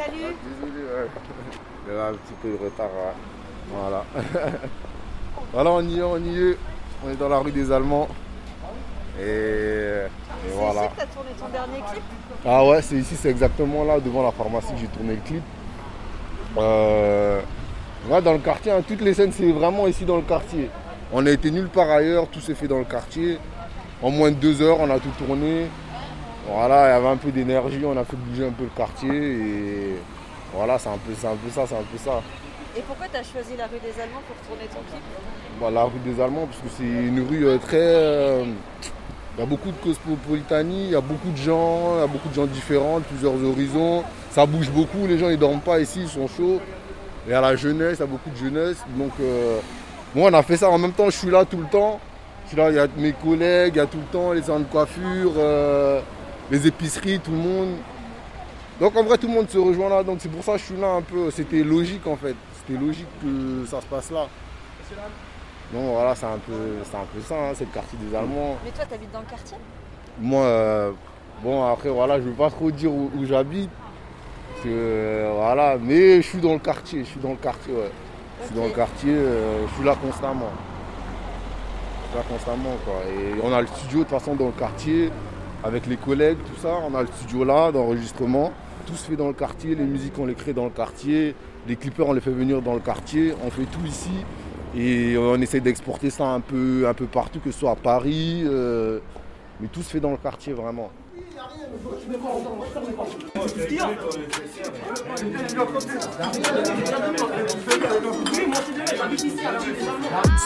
Salut. 0.00 0.16
Désolé, 0.16 0.82
ouais. 0.82 1.08
Il 1.86 1.92
y 1.94 1.96
a 1.98 2.06
un 2.06 2.12
petit 2.12 2.32
peu 2.40 2.48
de 2.48 2.64
retard. 2.64 2.86
ouais. 2.86 3.74
Voilà. 3.74 4.04
voilà, 5.52 5.70
on 5.72 5.82
y 5.82 5.98
est, 5.98 6.02
on 6.02 6.16
y 6.16 6.38
est. 6.38 6.56
On 7.04 7.10
est 7.10 7.16
dans 7.16 7.28
la 7.28 7.38
rue 7.38 7.52
des 7.52 7.70
Allemands. 7.70 8.08
Et, 9.20 9.24
et 9.24 10.06
C'est 10.46 10.54
voilà. 10.54 10.84
ici 10.84 10.90
que 10.90 10.96
tu 10.96 11.02
as 11.02 11.06
tourné 11.06 11.30
ton 11.38 11.48
dernier 11.48 11.82
clip? 11.90 12.02
Ah 12.46 12.64
ouais, 12.64 12.80
c'est 12.80 12.94
ici, 12.96 13.14
c'est 13.14 13.28
exactement 13.28 13.84
là, 13.84 14.00
devant 14.00 14.22
la 14.22 14.30
pharmacie 14.32 14.72
que 14.72 14.80
j'ai 14.80 14.86
tourné 14.86 15.16
le 15.16 15.20
clip. 15.20 15.42
Euh, 16.56 17.40
ouais, 18.08 18.22
dans 18.22 18.32
le 18.32 18.38
quartier, 18.38 18.72
hein, 18.72 18.80
toutes 18.86 19.02
les 19.02 19.12
scènes, 19.12 19.32
c'est 19.32 19.52
vraiment 19.52 19.86
ici 19.86 20.06
dans 20.06 20.16
le 20.16 20.22
quartier. 20.22 20.70
On 21.12 21.26
a 21.26 21.30
été 21.30 21.50
nulle 21.50 21.68
part 21.68 21.90
ailleurs, 21.90 22.26
tout 22.28 22.40
s'est 22.40 22.54
fait 22.54 22.68
dans 22.68 22.78
le 22.78 22.84
quartier. 22.86 23.38
En 24.00 24.10
moins 24.10 24.30
de 24.30 24.36
deux 24.36 24.62
heures, 24.62 24.80
on 24.80 24.88
a 24.88 24.98
tout 24.98 25.10
tourné. 25.18 25.66
Voilà, 26.48 26.88
il 26.88 26.90
y 26.90 26.94
avait 26.96 27.08
un 27.08 27.16
peu 27.16 27.30
d'énergie, 27.30 27.82
on 27.84 27.96
a 27.96 28.04
fait 28.04 28.16
bouger 28.16 28.46
un 28.46 28.50
peu 28.50 28.64
le 28.64 28.70
quartier. 28.76 29.10
Et 29.12 29.96
voilà, 30.54 30.78
c'est 30.78 30.88
un 30.88 30.98
peu, 30.98 31.12
c'est 31.16 31.26
un 31.26 31.36
peu 31.36 31.50
ça, 31.50 31.64
c'est 31.66 31.74
un 31.76 31.82
peu 31.90 31.98
ça. 31.98 32.20
Et 32.76 32.80
pourquoi 32.82 33.06
tu 33.12 33.16
as 33.16 33.22
choisi 33.22 33.56
la 33.56 33.64
rue 33.64 33.78
des 33.82 34.00
Allemands 34.00 34.22
pour 34.26 34.36
tourner 34.46 34.66
ton 34.68 34.80
clip 34.90 35.02
Bah, 35.60 35.70
la 35.70 35.84
rue 35.84 35.98
des 36.04 36.20
Allemands, 36.22 36.46
parce 36.46 36.58
que 36.58 36.68
c'est 36.76 36.84
une 36.84 37.26
rue 37.28 37.44
euh, 37.46 37.58
très. 37.58 37.78
euh, 37.80 38.44
Il 39.36 39.40
y 39.40 39.42
a 39.42 39.46
beaucoup 39.46 39.70
de 39.70 39.76
cosmopolitanie, 39.82 40.84
il 40.86 40.90
y 40.90 40.94
a 40.96 41.00
beaucoup 41.00 41.30
de 41.30 41.36
gens, 41.36 41.96
il 41.96 42.00
y 42.00 42.04
a 42.04 42.06
beaucoup 42.06 42.28
de 42.28 42.34
gens 42.34 42.46
différents, 42.46 42.98
de 42.98 43.04
plusieurs 43.04 43.34
horizons. 43.44 44.02
Ça 44.30 44.46
bouge 44.46 44.70
beaucoup, 44.70 45.06
les 45.06 45.18
gens 45.18 45.28
ils 45.28 45.38
dorment 45.38 45.60
pas 45.60 45.80
ici, 45.80 46.00
ils 46.02 46.08
sont 46.08 46.28
chauds. 46.28 46.60
Il 47.26 47.32
y 47.32 47.34
a 47.34 47.40
la 47.40 47.54
jeunesse, 47.56 47.96
il 47.98 48.00
y 48.00 48.02
a 48.04 48.06
beaucoup 48.06 48.30
de 48.30 48.36
jeunesse. 48.36 48.78
Donc 48.96 49.12
euh, 49.20 49.58
moi 50.14 50.30
on 50.30 50.34
a 50.34 50.42
fait 50.42 50.56
ça 50.56 50.68
en 50.70 50.78
même 50.78 50.92
temps, 50.92 51.06
je 51.06 51.16
suis 51.16 51.30
là 51.30 51.44
tout 51.44 51.58
le 51.58 51.66
temps. 51.66 52.00
Je 52.44 52.48
suis 52.50 52.56
là, 52.56 52.70
il 52.70 52.76
y 52.76 52.78
a 52.78 52.86
mes 52.96 53.12
collègues, 53.12 53.74
il 53.74 53.78
y 53.78 53.80
a 53.80 53.86
tout 53.86 53.98
le 53.98 54.12
temps 54.12 54.32
les 54.32 54.42
salons 54.42 54.60
de 54.60 54.64
coiffure, 54.64 55.32
euh, 55.36 56.00
les 56.50 56.66
épiceries, 56.66 57.20
tout 57.20 57.30
le 57.30 57.38
monde. 57.38 57.76
Donc 58.80 58.96
en 58.96 59.04
vrai 59.04 59.18
tout 59.18 59.26
le 59.28 59.34
monde 59.34 59.48
se 59.50 59.58
rejoint 59.58 59.88
là, 59.90 60.02
donc 60.02 60.18
c'est 60.20 60.30
pour 60.30 60.42
ça 60.42 60.52
que 60.52 60.58
je 60.58 60.64
suis 60.64 60.76
là 60.76 60.88
un 60.94 61.02
peu. 61.02 61.30
C'était 61.30 61.62
logique 61.62 62.06
en 62.06 62.16
fait. 62.16 62.34
C'était 62.54 62.78
logique 62.78 63.08
que 63.22 63.66
ça 63.66 63.80
se 63.80 63.86
passe 63.86 64.10
là. 64.10 64.26
Donc 65.72 65.82
voilà, 65.92 66.14
c'est 66.14 66.26
un 66.26 66.38
peu, 66.38 66.78
c'est 66.82 66.96
un 66.96 67.06
peu 67.14 67.20
ça, 67.20 67.34
hein, 67.36 67.52
c'est 67.54 67.64
le 67.64 67.70
quartier 67.70 67.98
des 68.02 68.16
Allemands. 68.16 68.56
Mais 68.64 68.70
toi, 68.72 68.84
tu 68.88 68.94
habites 68.94 69.12
dans 69.12 69.20
le 69.20 69.26
quartier? 69.26 69.56
Moi, 70.18 70.42
euh, 70.42 70.92
bon 71.42 71.64
après 71.64 71.90
voilà, 71.90 72.18
je 72.18 72.24
veux 72.24 72.32
pas 72.32 72.50
trop 72.50 72.70
dire 72.70 72.92
où, 72.92 73.10
où 73.16 73.24
j'habite. 73.24 73.70
parce 74.50 74.64
que, 74.64 74.68
euh, 74.68 75.32
voilà, 75.36 75.78
mais 75.78 76.16
je 76.16 76.26
suis 76.26 76.40
dans 76.40 76.54
le 76.54 76.58
quartier, 76.58 77.04
je 77.04 77.10
suis 77.10 77.20
dans 77.20 77.30
le 77.30 77.36
quartier, 77.36 77.72
ouais. 77.72 77.90
Je 78.40 78.46
suis 78.46 78.54
dans 78.56 78.64
le 78.64 78.70
quartier, 78.70 79.14
euh, 79.14 79.66
je 79.68 79.74
suis 79.74 79.84
là 79.84 79.94
constamment. 79.94 80.50
Je 82.02 82.08
suis 82.08 82.18
là 82.18 82.24
constamment 82.28 82.76
quoi. 82.84 82.94
Et 83.08 83.40
on 83.42 83.52
a 83.52 83.60
le 83.60 83.66
studio 83.68 83.98
de 84.00 84.04
toute 84.04 84.18
façon 84.18 84.34
dans 84.34 84.46
le 84.46 84.52
quartier, 84.52 85.10
avec 85.64 85.86
les 85.86 85.96
collègues, 85.96 86.38
tout 86.38 86.60
ça. 86.60 86.74
On 86.88 86.94
a 86.94 87.02
le 87.02 87.08
studio 87.08 87.44
là 87.44 87.72
d'enregistrement. 87.72 88.52
Tout 88.86 88.94
se 88.94 89.08
fait 89.10 89.16
dans 89.16 89.28
le 89.28 89.34
quartier, 89.34 89.74
les 89.74 89.84
musiques 89.84 90.18
on 90.18 90.26
les 90.26 90.34
crée 90.34 90.52
dans 90.52 90.64
le 90.64 90.70
quartier, 90.70 91.34
les 91.68 91.76
clippers 91.76 92.08
on 92.08 92.12
les 92.12 92.20
fait 92.20 92.30
venir 92.30 92.62
dans 92.62 92.74
le 92.74 92.80
quartier, 92.80 93.34
on 93.44 93.50
fait 93.50 93.66
tout 93.66 93.84
ici. 93.86 94.10
Et 94.76 95.16
on 95.18 95.40
essaie 95.40 95.60
d'exporter 95.60 96.10
ça 96.10 96.28
un 96.28 96.40
peu, 96.40 96.86
partout, 97.12 97.40
que 97.40 97.50
ce 97.50 97.58
soit 97.58 97.72
à 97.72 97.76
Paris. 97.76 98.42
euh, 98.44 99.00
mais 99.60 99.68
tout 99.68 99.82
se 99.82 99.90
fait 99.90 100.00
dans 100.00 100.12
le 100.12 100.16
quartier 100.16 100.52
vraiment. 100.52 100.90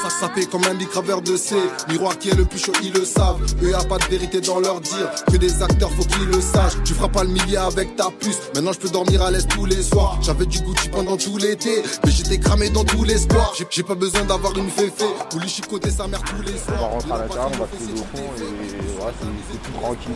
Ça 0.03 0.11
sapait 0.11 0.47
comme 0.47 0.65
un 0.65 0.75
graveur 0.75 1.23
de 1.23 1.37
C. 1.37 1.55
Miroir 1.89 2.19
qui 2.19 2.31
est 2.31 2.35
le 2.35 2.45
plus 2.45 2.59
chaud, 2.59 2.73
ils 2.83 2.93
le 2.93 3.05
savent. 3.05 3.41
Eux, 3.63 3.75
a 3.75 3.85
pas 3.85 3.99
de 3.99 4.05
vérité 4.05 4.41
dans 4.41 4.61
leur 4.61 4.81
dire. 4.81 5.11
Que 5.31 5.37
des 5.37 5.63
acteurs, 5.63 5.91
faut 5.93 6.05
qu'ils 6.05 6.27
le 6.27 6.41
sachent. 6.41 6.83
Tu 6.85 6.95
feras 6.95 7.09
pas 7.09 7.23
le 7.25 7.31
millier 7.31 7.57
avec 7.57 7.97
ta 7.97 8.11
puce. 8.11 8.39
Maintenant, 8.55 8.73
je 8.73 8.81
peux 8.81 8.89
dormir 8.89 9.23
à 9.23 9.31
l'aise 9.31 9.47
tous 9.49 9.65
les 9.67 9.83
soirs. 9.83 10.19
J'avais 10.23 10.47
du 10.47 10.61
Gucci 10.61 10.89
pendant 10.89 11.17
tout 11.17 11.37
l'été. 11.39 11.83
Mais 12.05 12.11
j'étais 12.11 12.39
cramé 12.39 12.71
dans 12.71 12.85
tous 12.85 13.05
les 13.05 13.19
sports. 13.19 13.55
J'ai- 13.71 13.85
pas 13.85 13.95
besoin 13.95 14.23
d'avoir 14.25 14.57
une 14.57 14.71
féfé. 14.71 15.05
Pour 15.29 15.41
lui 15.41 15.49
chicoter 15.49 15.91
sa 15.91 16.07
mère 16.07 16.23
tous 16.23 16.41
les 16.43 16.53
On 16.55 16.65
soirs. 16.65 16.81
va 16.81 16.87
rentrer 16.87 17.13
à 17.13 17.17
Les 17.17 17.23
l'intérieur, 17.23 17.51
on 17.53 17.59
va 17.59 17.67
poser 17.67 17.93
au 17.93 17.97
fond 18.17 18.25
et 18.39 18.97
voilà, 18.99 19.13
c'est 19.21 19.63
tout 19.63 19.79
tranquille. 19.79 20.13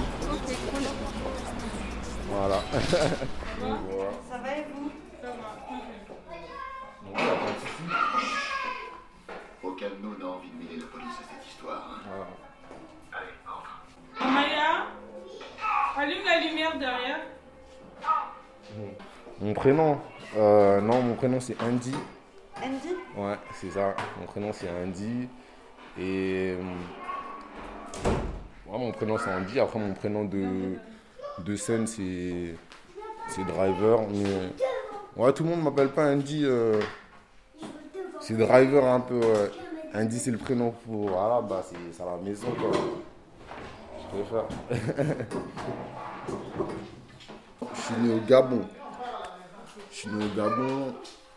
Voilà. 2.31 2.57
Ça 4.31 4.39
va 4.39 4.57
et 4.57 4.65
vous 4.73 4.91
de 5.23 5.29
souci. 7.61 7.85
Aucun 9.63 9.89
de 9.89 9.95
nous 10.01 10.17
n'a 10.19 10.27
envie 10.27 10.51
de 10.51 10.57
mêler 10.65 10.77
la 10.81 10.87
police 10.87 11.15
à 11.21 11.35
cette 11.35 11.47
histoire. 11.47 11.89
hein. 11.91 12.01
Voilà. 12.09 12.27
Allez, 13.13 13.35
entre. 13.47 14.33
Maya, 14.33 14.87
allume 15.97 16.25
la 16.27 16.41
lumière 16.41 16.79
derrière. 16.79 17.21
Mon 19.41 19.55
prénom 19.55 20.01
euh, 20.37 20.81
Non, 20.81 21.03
mon 21.03 21.15
prénom 21.15 21.41
c'est 21.41 21.61
Andy. 21.63 21.95
Andy? 22.63 22.95
Ouais, 23.17 23.37
c'est 23.55 23.71
ça. 23.71 23.95
Mon 24.21 24.27
prénom 24.27 24.53
c'est 24.53 24.69
Andy. 24.71 25.29
Et. 25.99 26.57
euh, 26.59 26.63
ouais, 28.67 28.79
mon 28.79 28.93
prénom 28.93 29.17
c'est 29.19 29.33
Andy. 29.33 29.59
Après, 29.61 29.79
mon 29.79 29.95
prénom 29.95 30.25
de, 30.25 30.79
de 31.45 31.57
scène 31.57 31.87
c'est. 31.87 32.55
C'est 33.29 33.45
Driver. 33.45 34.01
Mais. 34.11 34.53
Ouais, 35.17 35.33
tout 35.33 35.43
le 35.45 35.51
monde 35.51 35.63
m'appelle 35.63 35.89
pas 35.91 36.07
Andy. 36.13 36.43
euh, 36.45 36.81
c'est 38.21 38.35
Driver 38.37 38.85
un 38.85 39.01
peu. 39.01 39.19
ouais. 39.19 39.51
Andy 39.95 40.19
c'est 40.19 40.31
le 40.31 40.39
prénom 40.39 40.73
pour. 40.87 41.09
Voilà, 41.11 41.41
bah 41.43 41.63
c'est 41.65 42.03
à 42.03 42.07
la 42.07 42.17
maison 42.19 42.49
quoi. 42.59 42.71
Je 44.01 44.23
préfère. 44.23 44.45
Je 47.75 47.81
suis 47.81 47.95
né 48.03 48.15
au 48.15 48.21
Gabon. 48.27 48.61
Je 49.91 49.97
suis 49.97 50.09
né 50.11 50.25
au 50.25 50.37
Gabon. 50.37 50.95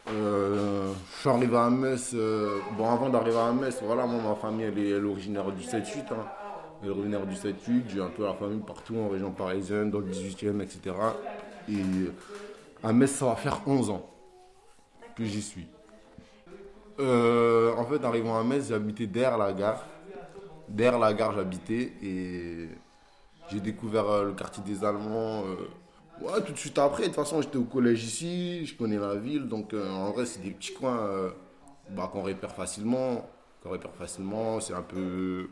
Euh, 0.10 0.92
je 1.16 1.20
suis 1.20 1.30
arrivé 1.30 1.58
à 1.58 1.70
Metz. 1.70 2.12
euh, 2.14 2.60
bon, 2.78 2.90
avant 2.92 3.10
d'arriver 3.10 3.38
à 3.38 3.52
Metz, 3.52 3.80
voilà, 3.84 4.06
moi, 4.06 4.22
ma 4.32 4.36
famille, 4.36 4.66
elle 4.66 4.78
est, 4.80 4.90
elle 4.90 5.06
originaire 5.06 5.52
du 5.52 5.64
7-8. 5.64 6.00
hein. 6.12 6.26
Est 6.84 6.90
originaire 6.90 7.26
du 7.26 7.36
7-8. 7.36 7.84
J'ai 7.90 8.02
un 8.02 8.10
peu 8.10 8.24
la 8.24 8.34
famille 8.34 8.62
partout 8.66 8.98
en 8.98 9.10
région 9.10 9.32
parisienne, 9.32 9.92
dans 9.92 10.00
le 10.00 10.08
18e, 10.08 10.62
etc. 10.62 10.96
Et 11.70 11.76
à 12.84 12.92
Metz, 12.92 13.12
ça 13.12 13.26
va 13.26 13.36
faire 13.36 13.62
11 13.68 13.90
ans 13.92 14.10
que 15.16 15.24
j'y 15.24 15.42
suis. 15.42 15.68
Euh, 17.00 17.74
en 17.76 17.86
fait, 17.86 18.04
arrivant 18.04 18.40
à 18.40 18.44
Metz, 18.44 18.68
j'habitais 18.70 19.08
derrière 19.08 19.38
la 19.38 19.54
gare. 19.54 19.86
Derrière 20.68 21.00
la 21.00 21.14
gare, 21.14 21.34
j'habitais 21.34 21.94
et 22.02 22.70
j'ai 23.50 23.60
découvert 23.60 24.08
euh, 24.10 24.26
le 24.26 24.34
quartier 24.34 24.64
des 24.64 24.84
Allemands. 24.84 25.44
euh, 25.46 26.26
ouais, 26.26 26.42
tout 26.44 26.54
de 26.54 26.58
suite 26.58 26.78
après. 26.78 27.04
De 27.04 27.08
toute 27.08 27.16
façon, 27.16 27.42
j'étais 27.42 27.58
au 27.58 27.64
collège 27.64 28.04
ici, 28.04 28.66
je 28.66 28.76
connais 28.76 28.98
la 28.98 29.16
ville. 29.16 29.48
Donc, 29.48 29.74
euh, 29.74 29.90
en 29.90 30.12
vrai, 30.12 30.26
c'est 30.26 30.42
des 30.42 30.52
petits 30.52 30.74
coins 30.74 31.00
euh, 31.00 31.30
bah, 31.90 32.10
qu'on 32.12 32.22
repère 32.22 32.56
facilement. 32.56 33.28
Qu'on 33.62 33.70
repère 33.72 33.94
facilement. 33.94 34.60
C'est 34.60 34.74
un 34.74 34.82
peu. 34.82 35.50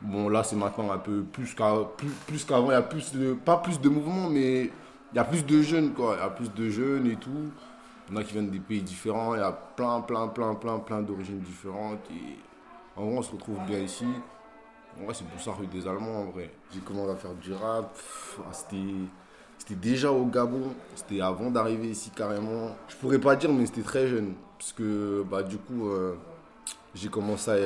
Bon, 0.00 0.28
là, 0.28 0.42
c'est 0.44 0.56
maintenant 0.56 0.90
un 0.92 0.98
peu 0.98 1.22
plus 1.22 1.54
qu'à- 1.54 1.84
plus, 1.96 2.08
plus 2.26 2.44
qu'avant. 2.44 2.70
Il 2.70 2.74
y 2.74 2.76
a 2.76 2.82
plus 2.82 3.12
de. 3.14 3.34
Pas 3.34 3.56
plus 3.58 3.80
de 3.80 3.88
mouvements, 3.88 4.28
mais 4.28 4.64
il 5.12 5.16
y 5.16 5.18
a 5.18 5.24
plus 5.24 5.44
de 5.46 5.62
jeunes, 5.62 5.92
quoi. 5.94 6.16
Il 6.18 6.20
y 6.20 6.26
a 6.26 6.30
plus 6.30 6.52
de 6.52 6.68
jeunes 6.68 7.06
et 7.06 7.16
tout. 7.16 7.50
Il 8.08 8.14
y 8.14 8.16
en 8.16 8.20
a 8.20 8.24
qui 8.24 8.32
viennent 8.32 8.50
des 8.50 8.58
pays 8.60 8.82
différents. 8.82 9.34
Il 9.34 9.38
y 9.40 9.42
a 9.42 9.52
plein, 9.52 10.00
plein, 10.02 10.28
plein, 10.28 10.54
plein, 10.54 10.78
plein 10.78 11.00
d'origines 11.00 11.40
différentes. 11.40 12.00
Et 12.10 12.36
en 12.96 13.06
vrai, 13.06 13.18
on 13.18 13.22
se 13.22 13.32
retrouve 13.32 13.58
bien 13.66 13.78
ici. 13.78 14.04
En 15.00 15.04
vrai, 15.06 15.14
c'est 15.14 15.26
pour 15.26 15.40
ça 15.40 15.52
rue 15.52 15.66
des 15.66 15.86
Allemands, 15.88 16.20
en 16.22 16.24
vrai. 16.30 16.50
J'ai 16.72 16.80
commencé 16.80 17.12
à 17.12 17.16
faire 17.16 17.34
du 17.34 17.52
rap. 17.52 17.96
Ah, 18.40 18.52
C'était. 18.52 18.76
C'était 19.56 19.76
déjà 19.76 20.12
au 20.12 20.26
Gabon, 20.26 20.74
c'était 20.94 21.22
avant 21.22 21.50
d'arriver 21.50 21.88
ici 21.88 22.10
carrément. 22.10 22.76
Je 22.88 22.96
pourrais 22.96 23.18
pas 23.20 23.34
dire, 23.34 23.50
mais 23.50 23.64
c'était 23.64 23.80
très 23.82 24.08
jeune. 24.08 24.34
Parce 24.58 24.72
que 24.74 25.24
bah, 25.30 25.42
du 25.42 25.56
coup, 25.56 25.88
euh, 25.88 26.16
j'ai 26.94 27.08
commencé 27.08 27.50
à, 27.50 27.56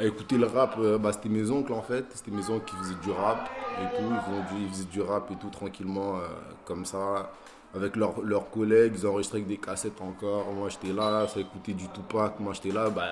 à 0.00 0.06
écouter 0.06 0.38
le 0.38 0.46
rap. 0.46 0.76
euh, 0.78 0.98
bah, 0.98 1.12
c'était 1.12 1.28
mes 1.28 1.50
oncles 1.50 1.72
en 1.72 1.82
fait. 1.82 2.06
C'était 2.14 2.30
mes 2.30 2.48
oncles 2.48 2.64
qui 2.64 2.76
faisaient 2.76 3.00
du 3.02 3.10
rap 3.10 3.48
et 3.80 3.96
tout. 3.96 4.10
Ils 4.10 4.20
faisaient 4.20 4.54
du, 4.54 4.64
ils 4.64 4.68
faisaient 4.70 4.84
du 4.84 5.00
rap 5.02 5.30
et 5.30 5.36
tout 5.36 5.50
tranquillement, 5.50 6.16
euh, 6.16 6.20
comme 6.64 6.84
ça. 6.84 7.32
Avec 7.72 7.94
leurs 7.94 8.50
collègues, 8.50 8.94
ils 8.96 9.06
enregistraient 9.06 9.38
avec 9.38 9.46
des 9.46 9.58
cassettes 9.58 10.00
encore. 10.00 10.52
Moi 10.52 10.68
j'étais 10.70 10.92
là, 10.92 11.28
ça 11.28 11.38
écoutait 11.38 11.72
du 11.72 11.86
Tupac. 11.88 12.40
Moi 12.40 12.52
j'étais 12.54 12.72
là, 12.72 12.90
bah, 12.90 13.04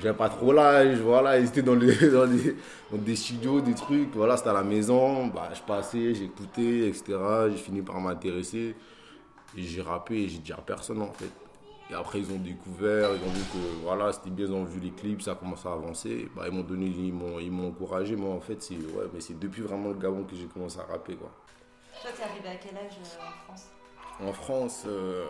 j'avais 0.00 0.16
pas 0.16 0.28
trop 0.28 0.52
l'âge. 0.52 0.98
Voilà, 0.98 1.38
ils 1.38 1.46
étaient 1.46 1.62
dans, 1.62 1.76
les, 1.76 1.94
dans, 2.10 2.26
des 2.98 3.16
studios, 3.16 3.60
des 3.60 3.74
trucs. 3.74 4.12
Voilà, 4.16 4.36
c'était 4.36 4.50
à 4.50 4.54
la 4.54 4.64
maison. 4.64 5.26
Bah, 5.28 5.50
je 5.54 5.60
passais, 5.60 6.14
j'écoutais, 6.14 6.88
etc. 6.88 7.16
J'ai 7.50 7.58
fini 7.58 7.82
par 7.82 8.00
m'intéresser. 8.00 8.74
J'ai 9.56 9.82
rappé 9.82 10.14
et 10.14 10.28
j'ai 10.28 10.38
dit 10.38 10.52
à 10.52 10.56
personne 10.56 11.02
en 11.02 11.12
fait. 11.12 11.30
Et 11.90 11.94
après, 11.94 12.20
ils 12.20 12.32
ont 12.32 12.38
découvert, 12.38 13.10
ils 13.14 13.22
ont 13.22 13.32
vu 13.32 13.42
que 13.52 13.82
voilà, 13.82 14.12
c'était 14.12 14.30
bien, 14.30 14.46
ils 14.46 14.52
ont 14.52 14.64
vu 14.64 14.80
les 14.80 14.92
clips, 14.92 15.22
ça 15.22 15.32
a 15.32 15.34
commencé 15.34 15.68
à 15.68 15.72
avancer. 15.72 16.28
Bah, 16.34 16.44
ils 16.46 16.52
m'ont 16.54 16.62
donné, 16.62 16.86
ils 16.86 17.12
m'ont, 17.12 17.38
ils 17.38 17.50
m'ont 17.50 17.68
encouragé. 17.68 18.16
Moi, 18.16 18.34
en 18.34 18.40
fait, 18.40 18.62
c'est 18.62 18.76
ouais, 18.76 19.06
mais 19.12 19.20
c'est 19.20 19.38
depuis 19.38 19.62
vraiment 19.62 19.88
le 19.90 19.96
Gabon 19.96 20.24
que 20.24 20.34
j'ai 20.34 20.46
commencé 20.46 20.78
à 20.78 20.84
rapper. 20.84 21.16
Quoi. 21.16 21.30
Toi, 22.00 22.10
t'es 22.16 22.22
arrivé 22.22 22.48
à 22.48 22.56
quel 22.56 22.76
âge 22.76 22.92
euh, 22.98 23.26
en 23.26 23.44
France? 23.44 23.70
En 24.20 24.32
France, 24.32 24.84
euh, 24.86 25.26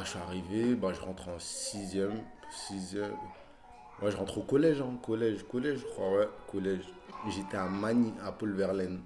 je 0.00 0.04
suis 0.04 0.18
arrivé, 0.18 0.74
bah, 0.74 0.92
je 0.92 1.00
rentre 1.00 1.28
en 1.28 1.36
6ème. 1.36 2.18
6ème. 2.70 3.12
Ouais, 4.00 4.10
je 4.10 4.16
rentre 4.16 4.38
au 4.38 4.42
collège, 4.42 4.80
hein, 4.80 4.98
collège, 5.02 5.44
collège, 5.44 5.78
je 5.80 5.86
crois, 5.86 6.10
ouais, 6.10 6.28
collège. 6.50 6.84
J'étais 7.28 7.56
à 7.56 7.66
Mani, 7.68 8.12
à 8.24 8.32
Paul 8.32 8.52
Verlaine. 8.52 9.00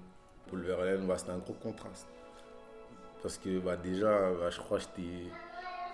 Paul 0.49 0.61
Verlaine, 0.61 1.05
ouais, 1.05 1.17
c'était 1.17 1.31
un 1.31 1.37
gros 1.37 1.53
contraste. 1.53 2.07
parce 3.21 3.37
que 3.37 3.59
bah, 3.59 3.75
déjà, 3.77 4.31
bah, 4.31 4.49
je 4.49 4.57
crois 4.59 4.79
que 4.79 4.85
j'étais 4.85 5.29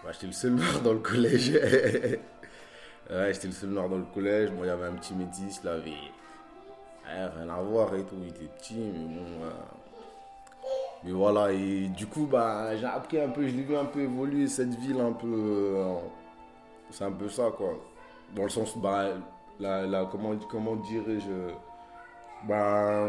bah, 0.03 0.11
j'étais 0.11 0.27
le 0.27 0.33
seul 0.33 0.51
noir 0.51 0.81
dans 0.81 0.93
le 0.93 0.99
collège. 0.99 1.51
ouais, 3.09 3.33
j'étais 3.33 3.47
le 3.47 3.53
seul 3.53 3.69
noir 3.69 3.89
dans 3.89 3.97
le 3.97 4.05
collège. 4.13 4.51
Bon, 4.51 4.63
il 4.63 4.67
y 4.67 4.69
avait 4.69 4.87
un 4.87 4.93
petit 4.93 5.13
métis, 5.13 5.61
avait 5.65 5.91
ouais, 5.91 7.25
rien 7.37 7.49
à 7.49 7.61
voir 7.61 7.93
et 7.95 8.03
tout. 8.03 8.15
Il 8.21 8.29
était 8.29 8.45
petit, 8.45 8.75
mais 8.75 9.15
bon. 9.15 9.25
Mais 11.03 11.11
voilà, 11.11 11.51
et 11.51 11.89
du 11.89 12.07
coup, 12.07 12.25
bah, 12.27 12.75
j'ai 12.77 12.85
appris 12.85 13.19
un 13.19 13.29
peu, 13.29 13.45
je 13.45 13.53
l'ai 13.55 13.63
vu 13.63 13.75
un 13.75 13.85
peu 13.85 14.01
évoluer 14.01 14.47
cette 14.47 14.73
ville, 14.75 14.99
un 15.01 15.11
peu. 15.11 15.27
euh, 15.27 15.95
c'est 16.91 17.03
un 17.03 17.11
peu 17.11 17.27
ça, 17.29 17.51
quoi. 17.57 17.73
Dans 18.35 18.43
le 18.43 18.49
sens, 18.49 18.77
bah, 18.77 19.09
la, 19.59 20.07
comment, 20.11 20.35
comment 20.49 20.75
dirais-je. 20.77 21.53
Bah, 22.47 23.07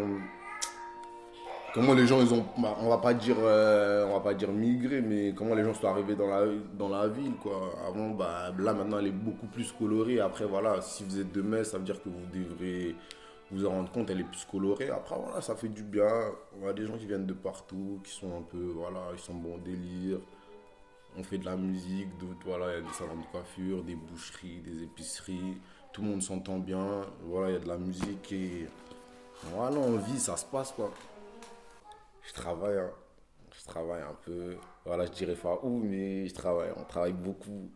comment 1.74 1.92
les 1.92 2.06
gens, 2.06 2.20
ils 2.22 2.32
ont. 2.32 2.46
bah, 2.56 2.76
on 2.80 2.88
va 2.88 2.98
pas 2.98 3.12
dire. 3.12 3.36
euh, 3.40 4.06
va 4.06 4.20
pas 4.20 4.34
dire 4.34 4.50
migré, 4.52 5.02
mais 5.02 5.34
comment 5.36 5.54
les 5.54 5.64
gens 5.64 5.74
sont 5.74 5.88
arrivés 5.88 6.14
dans 6.14 6.28
la, 6.28 6.46
dans 6.78 6.88
la 6.88 7.08
ville, 7.08 7.34
quoi. 7.42 7.74
Avant, 7.86 8.10
bah, 8.10 8.52
là, 8.58 8.72
maintenant, 8.72 8.98
elle 9.00 9.08
est 9.08 9.10
beaucoup 9.10 9.46
plus 9.46 9.70
colorée. 9.72 10.20
Après, 10.20 10.44
voilà, 10.46 10.80
si 10.80 11.04
vous 11.04 11.20
êtes 11.20 11.32
de 11.32 11.42
Metz, 11.42 11.70
ça 11.70 11.78
veut 11.78 11.84
dire 11.84 12.00
que 12.02 12.08
vous 12.08 12.26
devrez 12.32 12.94
vous 13.50 13.66
en 13.66 13.70
rendre 13.70 13.90
compte, 13.92 14.10
elle 14.10 14.20
est 14.20 14.24
plus 14.24 14.46
colorée. 14.50 14.88
Après, 14.90 15.16
voilà, 15.22 15.40
ça 15.40 15.54
fait 15.54 15.68
du 15.68 15.82
bien. 15.82 16.08
On 16.60 16.66
a 16.68 16.72
des 16.72 16.86
gens 16.86 16.96
qui 16.96 17.06
viennent 17.06 17.26
de 17.26 17.34
partout, 17.34 18.00
qui 18.04 18.12
sont 18.12 18.38
un 18.38 18.42
peu, 18.42 18.72
voilà, 18.74 19.00
ils 19.12 19.18
sont 19.18 19.34
bons 19.34 19.58
délire. 19.58 20.18
On 21.16 21.22
fait 21.22 21.38
de 21.38 21.44
la 21.44 21.56
musique, 21.56 22.08
d'autres, 22.18 22.40
voilà, 22.44 22.66
il 22.72 22.74
y 22.74 22.78
a 22.78 22.80
des 22.80 22.94
salons 22.94 23.20
de 23.20 23.26
coiffure, 23.30 23.84
des 23.84 23.94
boucheries, 23.94 24.60
des 24.64 24.82
épiceries. 24.82 25.58
Tout 25.92 26.02
le 26.02 26.08
monde 26.08 26.22
s'entend 26.22 26.58
bien. 26.58 27.02
Voilà, 27.26 27.50
il 27.50 27.52
y 27.52 27.56
a 27.56 27.60
de 27.60 27.68
la 27.68 27.78
musique 27.78 28.32
et 28.32 28.66
voilà, 29.52 29.76
on 29.76 29.98
vit, 29.98 30.18
ça 30.18 30.36
se 30.36 30.44
passe, 30.46 30.72
quoi. 30.72 30.90
Je 32.26 32.32
travaille, 32.32 32.78
hein. 32.78 32.90
je 33.56 33.64
travaille 33.64 34.02
un 34.02 34.16
peu. 34.24 34.56
Voilà, 34.84 35.06
je 35.06 35.12
dirais 35.12 35.34
pas 35.34 35.60
où, 35.62 35.78
mais 35.78 36.26
je 36.26 36.34
travaille. 36.34 36.72
On 36.76 36.84
travaille 36.84 37.12
beaucoup, 37.12 37.70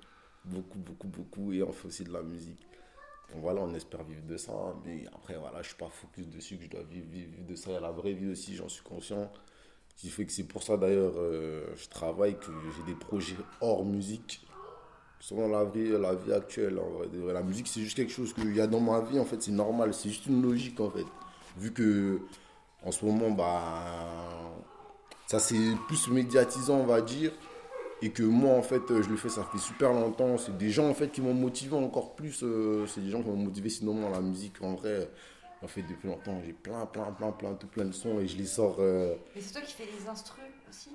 beaucoup, 0.44 0.78
beaucoup, 0.78 1.08
beaucoup 1.08 1.52
et 1.52 1.62
on 1.62 1.72
fait 1.72 1.88
aussi 1.88 2.04
de 2.04 2.12
la 2.12 2.22
musique. 2.22 2.60
Donc 3.30 3.42
voilà, 3.42 3.60
on 3.60 3.74
espère 3.74 4.02
vivre 4.04 4.24
de 4.26 4.36
ça. 4.36 4.52
Mais 4.84 5.04
après, 5.14 5.36
voilà, 5.36 5.60
je 5.62 5.68
suis 5.68 5.76
pas 5.76 5.90
focus 5.90 6.28
dessus 6.28 6.56
que 6.56 6.64
je 6.64 6.70
dois 6.70 6.82
vivre, 6.82 7.06
vivre, 7.10 7.46
de 7.46 7.54
ça. 7.54 7.70
Il 7.70 7.74
y 7.74 7.76
a 7.76 7.80
la 7.80 7.90
vraie 7.90 8.14
vie 8.14 8.30
aussi, 8.30 8.56
j'en 8.56 8.68
suis 8.68 8.82
conscient. 8.82 9.30
Ce 9.88 10.02
qui 10.02 10.08
fait 10.08 10.24
que 10.24 10.32
c'est 10.32 10.44
pour 10.44 10.62
ça 10.62 10.76
d'ailleurs, 10.76 11.14
euh, 11.16 11.66
je 11.76 11.88
travaille, 11.88 12.38
que 12.38 12.52
j'ai 12.76 12.92
des 12.92 12.98
projets 12.98 13.36
hors 13.60 13.84
musique. 13.84 14.46
Selon 15.20 15.48
la 15.48 15.64
vie, 15.64 15.88
la 15.88 16.14
vie 16.14 16.32
actuelle, 16.32 16.80
la 17.12 17.42
musique 17.42 17.66
c'est 17.66 17.80
juste 17.80 17.96
quelque 17.96 18.12
chose 18.12 18.32
qu'il 18.32 18.54
y 18.54 18.60
a 18.60 18.68
dans 18.68 18.78
ma 18.78 19.00
vie, 19.00 19.18
en 19.18 19.24
fait, 19.24 19.42
c'est 19.42 19.50
normal, 19.50 19.92
c'est 19.92 20.10
juste 20.10 20.26
une 20.26 20.40
logique 20.40 20.78
en 20.78 20.90
fait. 20.90 21.04
Vu 21.56 21.72
que 21.72 22.20
en 22.84 22.90
ce 22.92 23.04
moment, 23.04 23.30
bah, 23.30 23.84
ça 25.26 25.38
c'est 25.38 25.56
plus 25.86 26.08
médiatisant, 26.08 26.76
on 26.76 26.86
va 26.86 27.00
dire. 27.00 27.32
Et 28.00 28.10
que 28.10 28.22
moi, 28.22 28.54
en 28.54 28.62
fait, 28.62 28.80
je 28.88 29.08
le 29.08 29.16
fais, 29.16 29.28
ça 29.28 29.42
fait 29.50 29.58
super 29.58 29.92
longtemps. 29.92 30.38
C'est 30.38 30.56
des 30.56 30.70
gens, 30.70 30.88
en 30.88 30.94
fait, 30.94 31.08
qui 31.10 31.20
m'ont 31.20 31.34
motivé 31.34 31.76
encore 31.76 32.14
plus. 32.14 32.44
euh, 32.44 32.86
c'est 32.86 33.00
des 33.00 33.10
gens 33.10 33.20
qui 33.22 33.28
m'ont 33.28 33.34
motivé, 33.36 33.68
sinon, 33.70 33.92
moi, 33.94 34.08
la 34.10 34.20
musique, 34.20 34.62
en 34.62 34.74
vrai, 34.74 35.10
en 35.62 35.66
fait, 35.66 35.82
depuis 35.82 36.06
longtemps, 36.06 36.40
j'ai 36.46 36.52
plein, 36.52 36.86
plein, 36.86 37.10
plein, 37.10 37.32
plein, 37.32 37.54
tout 37.54 37.66
plein 37.66 37.84
de 37.84 37.90
sons 37.92 38.20
et 38.20 38.28
je 38.28 38.36
les 38.36 38.46
sors. 38.46 38.76
euh, 38.78 39.16
Mais 39.34 39.40
c'est 39.40 39.52
toi 39.52 39.62
qui 39.62 39.72
fais 39.74 39.86
les 40.00 40.08
instrus 40.08 40.44
aussi? 40.70 40.90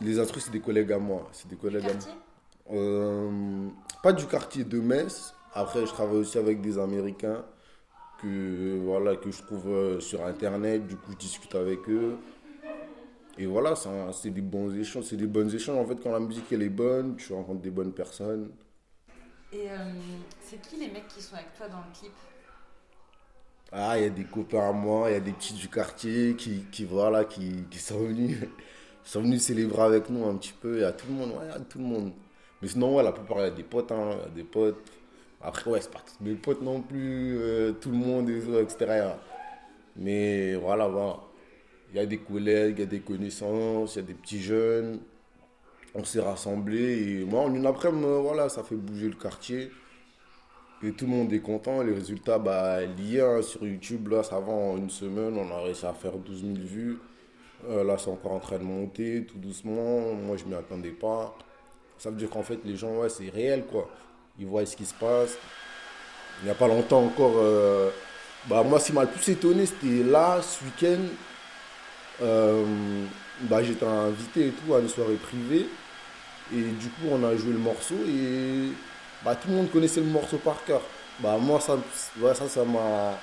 Les 0.00 0.18
instrus, 0.18 0.44
c'est 0.46 0.50
des 0.50 0.60
collègues 0.60 0.90
à 0.92 0.98
moi. 0.98 1.28
C'est 1.32 1.46
des 1.48 1.54
Du 1.54 1.60
collègues 1.62 1.84
à 1.84 1.92
moi. 1.92 1.92
quartier? 1.94 2.12
Euh, 2.72 3.68
pas 4.02 4.12
du 4.12 4.26
quartier 4.26 4.64
de 4.64 4.80
Metz. 4.80 5.34
Après, 5.54 5.86
je 5.86 5.92
travaille 5.92 6.16
aussi 6.18 6.38
avec 6.38 6.60
des 6.60 6.76
Américains 6.76 7.44
que, 8.20 8.78
voilà, 8.78 9.16
que 9.16 9.30
je 9.30 9.42
trouve 9.42 9.68
euh, 9.68 10.00
sur 10.00 10.24
Internet. 10.24 10.86
Du 10.86 10.96
coup, 10.96 11.12
je 11.12 11.16
discute 11.16 11.54
avec 11.54 11.88
eux. 11.88 12.16
Et 13.38 13.46
voilà, 13.46 13.74
c'est 14.12 14.30
des 14.30 14.42
bons 14.42 14.74
échanges. 14.74 15.04
C'est 15.04 15.16
des 15.16 15.26
bonnes 15.26 15.54
échanges. 15.54 15.78
En 15.78 15.86
fait, 15.86 16.00
quand 16.02 16.12
la 16.12 16.20
musique 16.20 16.52
elle 16.52 16.62
est 16.62 16.68
bonne, 16.68 17.16
tu 17.16 17.32
rencontres 17.32 17.60
des 17.60 17.70
bonnes 17.70 17.92
personnes. 17.92 18.50
Et 19.52 19.70
euh, 19.70 19.76
c'est 20.40 20.60
qui 20.60 20.76
les 20.76 20.90
mecs 20.90 21.08
qui 21.08 21.22
sont 21.22 21.36
avec 21.36 21.54
toi 21.56 21.68
dans 21.68 21.78
le 21.78 21.98
clip? 21.98 22.12
Ah, 23.70 23.98
il 23.98 24.02
y 24.04 24.06
a 24.06 24.10
des 24.10 24.24
copains 24.24 24.68
à 24.70 24.72
moi, 24.72 25.10
il 25.10 25.12
y 25.12 25.16
a 25.16 25.20
des 25.20 25.32
petits 25.32 25.54
du 25.54 25.68
quartier 25.68 26.34
qui, 26.36 26.64
qui 26.72 26.84
voilà, 26.84 27.24
qui, 27.24 27.64
qui 27.70 27.78
sont 27.78 27.98
venus, 27.98 28.38
sont 29.04 29.22
venus 29.22 29.42
célébrer 29.42 29.82
avec 29.82 30.08
nous 30.10 30.26
un 30.26 30.36
petit 30.36 30.54
peu. 30.54 30.76
Il 30.76 30.80
y 30.80 30.84
a 30.84 30.92
tout 30.92 31.06
le 31.08 31.14
monde, 31.14 31.30
ouais, 31.32 31.44
il 31.44 31.52
y 31.52 31.52
a 31.52 31.60
tout 31.60 31.78
le 31.78 31.84
monde. 31.84 32.12
Mais 32.62 32.68
sinon, 32.68 32.96
ouais, 32.96 33.02
la 33.02 33.12
plupart, 33.12 33.38
il 33.38 33.42
y 33.42 33.46
a 33.46 33.50
des 33.50 33.62
potes, 33.62 33.92
hein, 33.92 34.10
il 34.12 34.22
y 34.22 34.26
a 34.26 34.28
des 34.30 34.44
potes. 34.44 34.82
Après, 35.40 35.70
ouais, 35.70 35.80
c'est 35.80 35.92
pas 35.92 36.00
tous 36.00 36.24
mes 36.24 36.34
potes 36.34 36.62
non 36.62 36.80
plus, 36.80 37.38
euh, 37.38 37.72
tout 37.72 37.90
le 37.90 37.96
monde, 37.96 38.28
etc. 38.30 39.12
Mais 39.96 40.54
voilà, 40.56 40.88
voilà. 40.88 41.16
Il 41.90 41.96
y 41.96 42.00
a 42.00 42.06
des 42.06 42.18
collègues, 42.18 42.76
il 42.78 42.80
y 42.80 42.82
a 42.82 42.86
des 42.86 43.00
connaissances, 43.00 43.94
il 43.94 43.98
y 44.00 44.02
a 44.02 44.06
des 44.06 44.14
petits 44.14 44.40
jeunes. 44.40 45.00
On 45.94 46.04
s'est 46.04 46.20
rassemblés 46.20 47.20
et 47.20 47.24
moi, 47.24 47.42
en 47.42 47.54
une 47.54 47.66
après-midi, 47.66 48.06
voilà, 48.22 48.48
ça 48.48 48.62
fait 48.62 48.74
bouger 48.76 49.08
le 49.08 49.14
quartier. 49.14 49.70
Et 50.82 50.92
tout 50.92 51.06
le 51.06 51.10
monde 51.10 51.32
est 51.32 51.40
content. 51.40 51.82
Les 51.82 51.92
résultats, 51.92 52.38
bah, 52.38 52.84
liés 52.84 53.20
hein, 53.20 53.42
sur 53.42 53.66
YouTube, 53.66 54.08
là, 54.08 54.22
ça 54.22 54.38
va 54.38 54.52
en 54.52 54.76
une 54.76 54.90
semaine. 54.90 55.36
On 55.36 55.50
a 55.50 55.60
réussi 55.62 55.86
à 55.86 55.92
faire 55.92 56.16
12 56.16 56.42
000 56.42 56.54
vues. 56.58 56.98
Euh, 57.68 57.82
là, 57.82 57.98
c'est 57.98 58.10
encore 58.10 58.32
en 58.32 58.38
train 58.38 58.58
de 58.58 58.64
monter, 58.64 59.26
tout 59.26 59.38
doucement. 59.38 60.14
Moi, 60.14 60.36
je 60.36 60.44
m'y 60.44 60.54
attendais 60.54 60.90
pas. 60.92 61.36
Ça 61.96 62.10
veut 62.10 62.16
dire 62.16 62.30
qu'en 62.30 62.44
fait, 62.44 62.60
les 62.64 62.76
gens, 62.76 62.96
ouais, 62.98 63.08
c'est 63.08 63.28
réel, 63.28 63.64
quoi. 63.66 63.90
Ils 64.38 64.46
voient 64.46 64.64
ce 64.64 64.76
qui 64.76 64.86
se 64.86 64.94
passe. 64.94 65.36
Il 66.40 66.44
n'y 66.46 66.50
a 66.50 66.54
pas 66.54 66.68
longtemps 66.68 67.04
encore. 67.04 67.34
euh, 67.38 67.90
bah, 68.46 68.62
moi, 68.62 68.80
ce 68.80 68.86
qui 68.86 68.92
m'a 68.92 69.02
le 69.02 69.08
plus 69.10 69.28
étonné, 69.30 69.66
c'était 69.66 70.02
là, 70.04 70.40
ce 70.42 70.64
week-end. 70.64 71.02
euh, 72.22 72.64
bah, 73.42 73.62
J'étais 73.62 73.86
invité 73.86 74.48
et 74.48 74.52
tout 74.52 74.74
à 74.74 74.80
une 74.80 74.88
soirée 74.88 75.16
privée. 75.16 75.66
Et 76.54 76.62
du 76.62 76.88
coup, 76.90 77.08
on 77.10 77.24
a 77.24 77.36
joué 77.36 77.52
le 77.52 77.58
morceau 77.58 77.96
et 78.08 78.72
bah, 79.24 79.36
tout 79.36 79.48
le 79.48 79.54
monde 79.56 79.70
connaissait 79.70 80.00
le 80.00 80.06
morceau 80.06 80.38
par 80.38 80.64
cœur. 80.64 80.82
Bah, 81.20 81.36
moi, 81.40 81.60
ça, 81.60 81.76
ouais, 82.20 82.34
ça, 82.34 82.48
ça 82.48 82.64
m'a. 82.64 83.18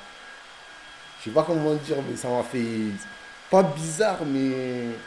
Je 1.20 1.26
sais 1.26 1.32
pas 1.34 1.44
comment 1.44 1.76
dire, 1.76 1.98
mais 2.10 2.16
ça 2.16 2.30
m'a 2.30 2.44
fait. 2.44 2.64
Pas 3.50 3.64
bizarre, 3.64 4.26
mais. 4.26 5.00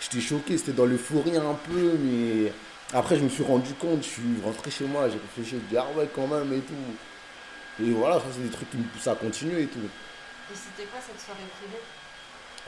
J'étais 0.00 0.20
choqué, 0.20 0.58
c'était 0.58 0.72
dans 0.72 0.86
l'euphorie 0.86 1.36
un 1.36 1.54
peu, 1.54 1.98
mais. 1.98 2.52
Après, 2.92 3.16
je 3.16 3.22
me 3.24 3.28
suis 3.28 3.42
rendu 3.42 3.74
compte, 3.74 4.02
je 4.02 4.08
suis 4.08 4.40
rentré 4.44 4.70
chez 4.70 4.86
moi, 4.86 5.08
j'ai 5.08 5.18
réfléchi, 5.18 5.50
je 5.50 5.56
me 5.56 5.68
dis, 5.68 5.76
ah 5.76 5.86
ouais, 5.96 6.08
quand 6.14 6.26
même, 6.26 6.52
et 6.52 6.60
tout. 6.60 6.74
Et 7.82 7.90
voilà, 7.90 8.16
ça, 8.20 8.26
c'est 8.32 8.42
des 8.42 8.50
trucs 8.50 8.70
qui 8.70 8.76
me 8.78 8.84
poussent 8.84 9.08
à 9.08 9.14
continuer 9.14 9.62
et 9.62 9.66
tout. 9.66 9.78
Et 9.80 10.54
c'était 10.54 10.88
quoi 10.88 11.00
cette 11.00 11.20
soirée 11.20 11.40
privée? 11.60 11.82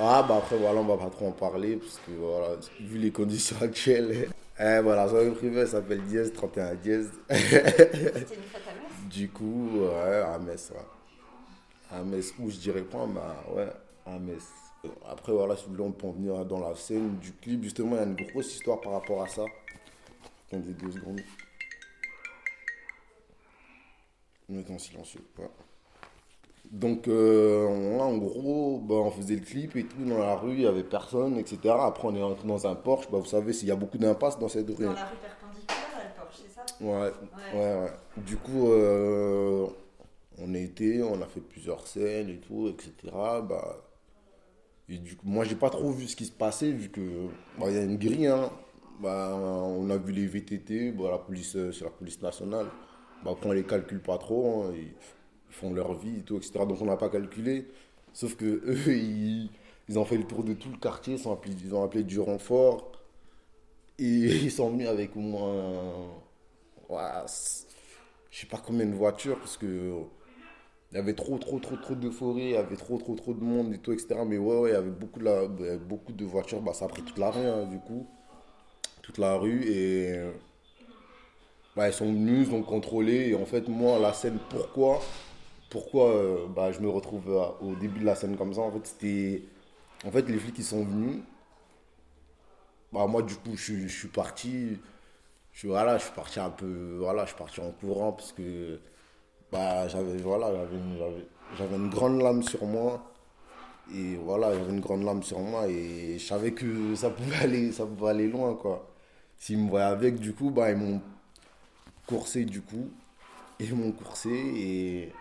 Ah 0.00 0.22
bah 0.22 0.36
après 0.36 0.56
voilà 0.56 0.78
on 0.80 0.84
va 0.84 0.96
pas 0.96 1.10
trop 1.10 1.26
en 1.26 1.32
parler 1.32 1.74
parce 1.74 1.96
que 2.06 2.12
voilà 2.12 2.50
vu 2.78 2.98
les 2.98 3.10
conditions 3.10 3.56
actuelles. 3.62 4.28
Eh 4.60 4.78
voilà 4.80 5.08
soirée 5.08 5.30
privée 5.32 5.60
elle 5.62 5.68
s'appelle 5.68 6.02
Diez 6.02 6.30
31 6.30 6.74
Diez 6.76 7.00
C'était 7.28 7.56
une 7.56 8.42
fête 8.42 8.62
à 8.68 8.74
Metz. 8.74 8.92
Du 9.10 9.28
coup 9.28 9.70
ouais 9.80 10.22
à 10.22 10.38
Metz 10.38 10.70
ouais. 10.72 11.96
à 11.98 12.02
Metz 12.04 12.32
où 12.38 12.48
je 12.48 12.56
dirais 12.58 12.82
pas 12.82 13.06
bah 13.06 13.42
ouais 13.52 13.66
à 14.06 14.18
Metz. 14.20 14.44
Après 15.10 15.32
voilà 15.32 15.56
si 15.56 15.64
vous 15.64 15.72
voulez 15.72 15.82
on 15.82 15.90
peut 15.90 16.06
en 16.06 16.12
venir 16.12 16.44
dans 16.44 16.60
la 16.60 16.76
scène 16.76 17.16
du 17.18 17.32
clip. 17.32 17.64
Justement 17.64 17.96
il 17.96 17.98
y 17.98 18.02
a 18.02 18.04
une 18.04 18.14
grosse 18.14 18.54
histoire 18.54 18.80
par 18.80 18.92
rapport 18.92 19.20
à 19.22 19.26
ça 19.26 19.46
attendez 20.48 20.72
deux 20.74 20.90
secondes 20.90 21.20
Mettez 24.48 24.72
en 24.72 24.78
silencieux. 24.78 25.20
Donc, 26.70 27.06
euh, 27.08 27.66
on- 27.66 28.00
en 28.00 28.16
gros, 28.16 28.78
bah, 28.78 28.94
on 28.96 29.10
faisait 29.10 29.34
le 29.36 29.40
clip 29.42 29.76
et 29.76 29.84
tout 29.84 30.04
dans 30.04 30.18
la 30.18 30.36
rue, 30.36 30.52
il 30.52 30.58
n'y 30.60 30.66
avait 30.66 30.82
personne, 30.84 31.36
etc. 31.38 31.74
Après, 31.86 32.08
on 32.08 32.14
est 32.14 32.22
rentré 32.22 32.46
dans 32.48 32.66
un 32.66 32.74
Porsche. 32.74 33.10
Bah, 33.10 33.18
vous 33.18 33.26
savez, 33.26 33.52
il 33.60 33.68
y 33.68 33.70
a 33.70 33.76
beaucoup 33.76 33.98
d'impasses 33.98 34.38
dans 34.38 34.48
cette 34.48 34.68
rue. 34.68 34.84
Dans 34.84 34.90
hein. 34.90 34.94
la 34.94 35.04
rue 35.04 35.16
perpendiculaire 35.16 35.98
la 36.02 36.22
Porsche, 36.22 36.38
c'est 36.46 36.54
ça? 36.54 36.64
Ouais, 36.80 37.12
Ouais. 37.52 37.58
ouais, 37.58 37.82
ouais. 37.84 37.90
Du 38.22 38.36
coup, 38.36 38.70
euh, 38.70 39.66
on 40.38 40.54
a 40.54 40.58
été, 40.58 41.02
on 41.02 41.20
a 41.20 41.26
fait 41.26 41.40
plusieurs 41.40 41.86
scènes 41.86 42.28
et 42.30 42.38
tout, 42.38 42.68
etc. 42.68 42.92
Bah, 43.42 43.76
et 44.88 44.96
du 44.98 45.14
coup, 45.16 45.26
moi, 45.26 45.44
j'ai 45.44 45.56
pas 45.56 45.70
trop 45.70 45.90
vu 45.90 46.06
ce 46.06 46.16
qui 46.16 46.24
se 46.26 46.32
passait, 46.32 46.70
vu 46.70 46.88
que 46.90 47.28
bah, 47.58 47.66
il 47.68 47.74
y 47.74 47.78
a 47.78 47.82
une 47.82 47.98
grille. 47.98 48.26
Hein. 48.26 48.50
Bah, 49.00 49.32
on 49.36 49.88
a 49.90 49.96
vu 49.96 50.12
les 50.12 50.26
VTT, 50.26 50.92
bah, 50.92 51.10
la 51.10 51.18
police, 51.18 51.54
euh, 51.56 51.72
c'est 51.72 51.84
la 51.84 51.90
police 51.90 52.20
nationale. 52.22 52.66
Bah, 53.24 53.34
on 53.44 53.52
les 53.52 53.64
calcule 53.64 54.00
pas 54.02 54.18
trop. 54.18 54.64
hein, 54.64 54.72
ils, 54.74 54.94
font 55.50 55.72
leur 55.72 55.94
vie 55.94 56.18
et 56.18 56.22
tout, 56.22 56.36
etc. 56.38 56.66
Donc, 56.66 56.80
on 56.82 56.86
n'a 56.86 56.96
pas 56.96 57.08
calculé. 57.08 57.68
Sauf 58.12 58.36
que 58.36 58.44
eux, 58.66 58.96
ils, 58.96 59.50
ils 59.88 59.98
ont 59.98 60.04
fait 60.04 60.16
le 60.18 60.24
tour 60.26 60.44
de 60.44 60.54
tout 60.54 60.70
le 60.70 60.76
quartier, 60.78 61.14
ils, 61.16 61.74
ont 61.74 61.82
appelé 61.84 62.04
du 62.04 62.20
renfort. 62.20 62.92
Et 63.98 64.04
ils 64.44 64.50
sont 64.50 64.70
venus 64.70 64.88
avec 64.88 65.16
au 65.16 65.20
moins 65.20 66.18
c- 67.26 67.66
je 68.30 68.40
sais 68.40 68.46
pas 68.46 68.58
combien 68.64 68.86
de 68.86 68.94
voitures 68.94 69.38
parce 69.38 69.56
que 69.56 70.02
il 70.92 70.96
y 70.96 70.98
avait 71.00 71.14
trop 71.14 71.38
trop 71.38 71.58
trop 71.60 71.76
trop 71.76 71.94
d'euphorie, 71.94 72.42
il 72.44 72.50
y 72.52 72.56
avait 72.56 72.76
trop 72.76 72.98
trop 72.98 73.14
trop 73.14 73.34
de 73.34 73.42
monde 73.44 73.72
et 73.74 73.78
tout 73.78 73.92
etc. 73.92 74.24
Mais 74.24 74.38
ouais 74.38 74.58
ouais 74.58 74.70
il 74.70 74.72
y 74.74 74.76
avait 74.76 74.90
beaucoup 74.90 75.18
de 75.20 75.24
la, 75.24 75.44
il 75.44 75.64
y 75.64 75.68
avait 75.68 75.78
beaucoup 75.78 76.12
de 76.12 76.24
voitures, 76.24 76.62
bah 76.62 76.74
ça 76.74 76.86
a 76.86 76.88
pris 76.88 77.02
toute 77.02 77.18
la 77.18 77.30
rue 77.30 77.46
hein, 77.46 77.66
du 77.66 77.78
coup, 77.80 78.06
toute 79.08 79.18
la 79.18 79.36
rue 79.36 79.64
et 79.66 80.14
bah, 81.76 81.88
ils 81.88 81.92
sont 81.92 82.06
venus, 82.06 82.48
ils 82.48 82.54
ont 82.54 82.62
contrôlé 82.62 83.28
et 83.28 83.34
en 83.34 83.46
fait 83.46 83.68
moi 83.68 83.98
la 83.98 84.12
scène 84.12 84.38
pourquoi 84.50 85.00
pourquoi 85.70 86.10
euh, 86.10 86.46
bah, 86.48 86.72
je 86.72 86.80
me 86.80 86.88
retrouve 86.88 87.30
à- 87.38 87.56
au 87.62 87.74
début 87.76 88.00
de 88.00 88.04
la 88.06 88.14
scène 88.14 88.36
comme 88.36 88.54
ça 88.54 88.62
en 88.62 88.72
fait 88.72 88.86
c'était 88.86 89.42
en 90.06 90.10
fait 90.12 90.28
les 90.28 90.38
flics 90.38 90.58
ils 90.58 90.64
sont 90.64 90.84
venus 90.84 91.22
bah, 92.92 93.06
moi, 93.06 93.22
du 93.22 93.34
coup, 93.36 93.56
je, 93.56 93.86
suis- 93.88 94.08
parti. 94.08 94.78
Je, 95.52 95.68
voilà, 95.68 95.98
je 95.98 96.04
suis 96.04 96.14
parti 96.14 96.40
un 96.40 96.50
peu. 96.50 96.96
Voilà, 97.00 97.24
je 97.24 97.30
suis 97.30 97.38
parti 97.38 97.60
en 97.60 97.72
courant 97.72 98.12
parce 98.12 98.32
que 98.32 98.80
bah, 99.52 99.88
j'avais 99.88 100.18
voilà, 100.18 100.52
j'avais 101.58 101.76
une 101.76 101.90
grande 101.90 102.20
lame 102.22 102.42
sur 102.42 102.64
moi. 102.66 103.02
Et 103.94 104.16
voilà, 104.16 104.54
j'avais 104.54 104.70
une 104.72 104.80
grande 104.80 105.04
lame 105.04 105.22
sur 105.22 105.40
moi 105.40 105.68
et 105.68 106.18
je 106.18 106.26
savais 106.26 106.52
que 106.52 106.94
ça 106.96 107.10
pouvait 107.10 107.36
aller, 107.36 107.72
ça 107.72 107.86
pouvait 107.86 108.10
aller 108.10 108.28
loin, 108.28 108.54
quoi. 108.54 108.86
S'ils 109.38 109.58
me 109.58 109.68
voyaient 109.70 109.86
avec, 109.86 110.18
du 110.18 110.32
coup, 110.32 110.50
bah, 110.50 110.70
ils 110.70 110.76
m'ont 110.76 111.00
coursé, 112.06 112.44
du 112.44 112.60
coup. 112.60 112.90
Ils 113.60 113.74
m'ont 113.74 113.92
coursé 113.92 114.30
et 114.30 115.12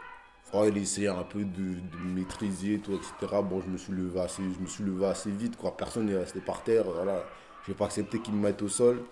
ouais, 0.54 0.70
il 0.70 0.78
essayait 0.78 1.08
un 1.08 1.24
peu 1.24 1.44
de, 1.44 1.76
maîtriser, 2.06 2.80
tout, 2.80 2.94
etc. 2.94 3.42
Bon, 3.44 3.62
je 3.62 3.70
me 3.70 3.78
suis 3.78 3.94
levé 3.94 4.20
assez, 4.20 4.44
je 4.44 4.60
me 4.60 4.68
suis 4.68 4.84
levé 4.84 5.06
assez 5.06 5.32
vite, 5.32 5.58
quoi. 5.58 5.76
Personne 5.76 6.06
n'est 6.06 6.18
resté 6.18 6.40
par 6.40 6.64
terre, 6.64 6.86
voilà. 6.86 7.24
J'ai 7.68 7.74
pas 7.74 7.86
accepté 7.86 8.20
qu'ils 8.20 8.34
me 8.34 8.42
mettent 8.42 8.62
au 8.62 8.70
sol. 8.70 9.04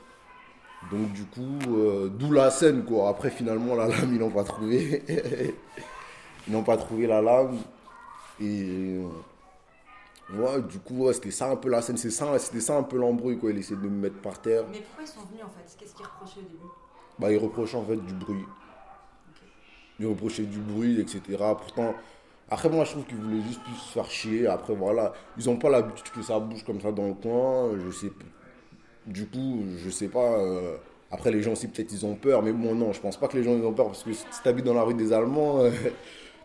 Donc, 0.92 1.12
du 1.14 1.26
coup, 1.26 1.60
euh, 1.70 2.10
d'où 2.10 2.32
la 2.32 2.52
scène, 2.52 2.84
quoi. 2.86 3.10
Après, 3.10 3.30
finalement, 3.30 3.76
la 3.76 3.88
lame, 3.88 4.14
ils 4.14 4.20
n'ont 4.20 4.32
pas 4.32 4.44
trouvé. 4.44 5.04
ils 6.48 6.54
n'ont 6.54 6.64
pas 6.64 6.78
trouvé 6.78 7.08
la 7.08 7.22
lame. 7.22 7.58
Et. 8.40 9.00
Ouais, 10.34 10.62
du 10.64 10.80
coup, 10.80 11.06
ouais, 11.06 11.14
c'était 11.14 11.32
ça 11.32 11.50
un 11.52 11.56
peu 11.56 11.70
la 11.70 11.82
scène, 11.82 11.98
c'est 11.98 12.10
ça, 12.10 12.38
c'était 12.40 12.60
ça 12.60 12.78
un 12.78 12.84
peu 12.84 12.98
l'embrouille, 12.98 13.38
quoi. 13.38 13.52
Il 13.52 13.58
essayait 13.60 13.80
de 13.80 13.88
me 13.88 13.90
mettre 14.02 14.20
par 14.22 14.42
terre. 14.42 14.64
Mais 14.72 14.80
pourquoi 14.80 15.04
ils 15.04 15.08
sont 15.08 15.26
venus 15.28 15.44
en 15.44 15.50
fait? 15.50 15.78
Qu'est-ce 15.78 15.94
qu'ils 15.96 16.06
reprochaient 16.06 16.40
au 16.40 16.44
début? 16.44 16.72
Bah, 17.20 17.32
il 17.32 17.38
reprochait 17.38 17.78
en 17.78 17.86
fait 17.86 17.98
du 17.98 18.14
bruit. 18.14 18.44
Il 20.00 20.08
reprochait 20.08 20.44
du 20.44 20.60
bruit, 20.60 21.00
etc. 21.00 21.22
Pourtant, 21.58 21.94
après, 22.50 22.70
moi, 22.70 22.84
je 22.86 22.92
trouve 22.92 23.06
qu'ils 23.06 23.18
voulaient 23.18 23.42
juste 23.42 23.62
plus 23.64 23.76
se 23.76 23.92
faire 23.94 24.10
chier. 24.10 24.48
Après, 24.48 24.74
voilà, 24.76 25.14
ils 25.38 25.46
n'ont 25.46 25.58
pas 25.58 25.70
l'habitude 25.70 26.10
que 26.14 26.22
ça 26.22 26.40
bouge 26.40 26.64
comme 26.66 26.82
ça 26.82 26.92
dans 26.92 27.08
le 27.08 27.14
coin. 27.14 27.72
Je 27.78 27.92
sais 27.92 28.12
Du 29.06 29.28
coup, 29.28 29.64
je 29.78 29.90
sais 29.90 30.08
pas. 30.10 30.40
euh, 30.40 30.78
Après, 31.12 31.32
les 31.32 31.42
gens 31.42 31.54
aussi, 31.54 31.68
peut-être, 31.68 31.92
ils 31.94 32.06
ont 32.06 32.16
peur. 32.16 32.42
Mais 32.42 32.52
bon, 32.52 32.76
non, 32.76 32.92
je 32.94 33.00
pense 33.00 33.18
pas 33.18 33.28
que 33.28 33.38
les 33.38 33.44
gens, 33.44 33.56
ils 33.56 33.64
ont 33.66 33.74
peur. 33.74 33.88
Parce 33.88 34.04
que 34.04 34.12
si 34.14 34.26
tu 34.44 34.50
habites 34.50 34.66
dans 34.66 34.74
la 34.74 34.84
rue 34.84 34.96
des 34.96 35.14
Allemands, 35.14 35.60
euh, 35.62 35.72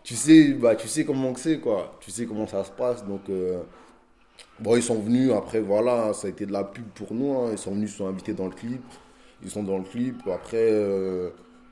tu, 0.02 0.14
sais, 0.16 0.52
bah, 0.54 0.75
tu 0.76 0.88
sais 0.88 1.04
comment 1.04 1.35
c'est, 1.37 1.61
quoi. 1.61 1.97
Tu 2.00 2.11
sais 2.11 2.26
comment 2.26 2.47
ça 2.47 2.64
se 2.64 2.71
passe. 2.71 3.04
Donc, 3.07 3.28
euh, 3.28 3.62
bon, 4.61 4.76
ils 4.76 4.83
sont 4.83 5.00
venus. 5.00 5.33
Après, 5.33 5.61
voilà, 5.61 6.12
ça 6.14 6.26
a 6.28 6.30
été 6.30 6.47
de 6.47 6.52
la 6.52 6.64
pub 6.64 6.87
pour 6.95 7.14
nous. 7.14 7.33
hein. 7.38 7.50
Ils 7.52 7.59
sont 7.59 7.73
venus, 7.75 7.92
ils 7.92 7.97
sont 7.97 8.07
invités 8.09 8.35
dans 8.35 8.47
le 8.47 8.54
clip. 8.54 8.83
Ils 9.42 9.50
sont 9.50 9.62
dans 9.62 9.78
le 9.78 9.85
clip. 9.85 10.26
Après, 10.28 10.59
euh, 10.73 11.30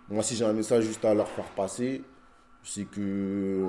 moi, 0.08 0.22
si 0.22 0.36
j'ai 0.36 0.44
un 0.44 0.52
message 0.52 0.84
juste 0.84 1.04
à 1.04 1.14
leur 1.14 1.28
faire 1.28 1.50
passer, 1.50 2.02
c'est 2.64 2.84
que, 2.84 3.68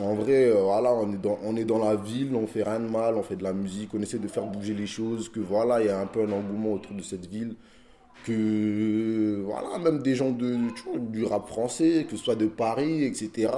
en 0.00 0.14
vrai, 0.14 0.46
euh, 0.50 0.62
voilà, 0.62 0.92
on 0.94 1.12
est, 1.12 1.16
dans, 1.18 1.38
on 1.42 1.56
est 1.56 1.64
dans 1.64 1.78
la 1.84 1.96
ville, 1.96 2.34
on 2.36 2.46
fait 2.46 2.62
rien 2.62 2.80
de 2.80 2.88
mal, 2.88 3.16
on 3.16 3.22
fait 3.22 3.36
de 3.36 3.42
la 3.44 3.52
musique, 3.52 3.90
on 3.94 4.02
essaie 4.02 4.18
de 4.18 4.28
faire 4.28 4.46
bouger 4.46 4.74
les 4.74 4.86
choses, 4.86 5.28
que 5.28 5.40
voilà, 5.40 5.80
il 5.80 5.86
y 5.86 5.90
a 5.90 5.98
un 6.00 6.06
peu 6.06 6.22
un 6.22 6.32
engouement 6.32 6.74
autour 6.74 6.94
de 6.96 7.02
cette 7.02 7.26
ville. 7.26 7.56
Que, 8.24 9.42
voilà, 9.44 9.78
même 9.78 10.00
des 10.02 10.14
gens 10.14 10.30
de, 10.30 10.56
du 11.10 11.24
rap 11.24 11.48
français, 11.48 12.06
que 12.10 12.16
ce 12.16 12.24
soit 12.24 12.34
de 12.36 12.46
Paris, 12.46 13.04
etc., 13.04 13.52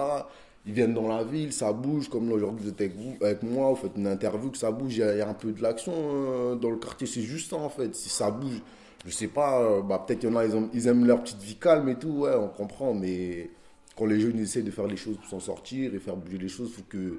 ils 0.66 0.72
viennent 0.74 0.94
dans 0.94 1.08
la 1.08 1.24
ville, 1.24 1.52
ça 1.52 1.72
bouge, 1.72 2.08
comme 2.08 2.30
aujourd'hui 2.30 2.64
vous 2.66 2.70
êtes 2.70 2.80
avec, 3.22 3.42
moi, 3.42 3.70
vous 3.70 3.76
faites 3.76 3.96
une 3.96 4.06
interview, 4.06 4.50
que 4.50 4.58
ça 4.58 4.70
bouge, 4.70 4.96
il 4.96 5.00
y, 5.00 5.02
a- 5.02 5.28
un 5.28 5.34
peu 5.34 5.52
de 5.52 5.62
l'action 5.62 5.92
euh, 5.96 6.54
dans 6.54 6.70
le 6.70 6.76
quartier, 6.76 7.06
c'est 7.06 7.22
juste 7.22 7.50
ça 7.50 7.56
en 7.56 7.70
fait, 7.70 7.94
si 7.94 8.10
ça 8.10 8.30
bouge, 8.30 8.60
je 9.06 9.10
sais 9.10 9.26
pas, 9.28 9.60
euh, 9.62 9.82
bah, 9.82 10.04
peut-être 10.06 10.20
qu'il 10.20 10.28
y 10.30 10.32
en 10.32 10.36
a, 10.36 10.44
ils, 10.44 10.68
ils 10.74 10.86
aiment 10.86 11.06
leur 11.06 11.22
petite 11.22 11.40
vie 11.40 11.56
calme 11.56 11.88
et 11.88 11.96
tout, 11.96 12.10
ouais, 12.20 12.34
on 12.36 12.48
comprend, 12.48 12.92
mais 12.94 13.50
quand 13.96 14.04
les 14.06 14.20
jeunes 14.20 14.38
essaient 14.38 14.62
de 14.62 14.70
faire 14.70 14.86
les 14.86 14.96
choses 14.96 15.16
pour 15.16 15.26
s'en 15.28 15.40
sortir 15.40 15.94
et 15.94 15.98
faire 15.98 16.16
bouger 16.16 16.38
les 16.38 16.48
choses, 16.48 16.70
faut 16.72 16.82
que 16.88 17.18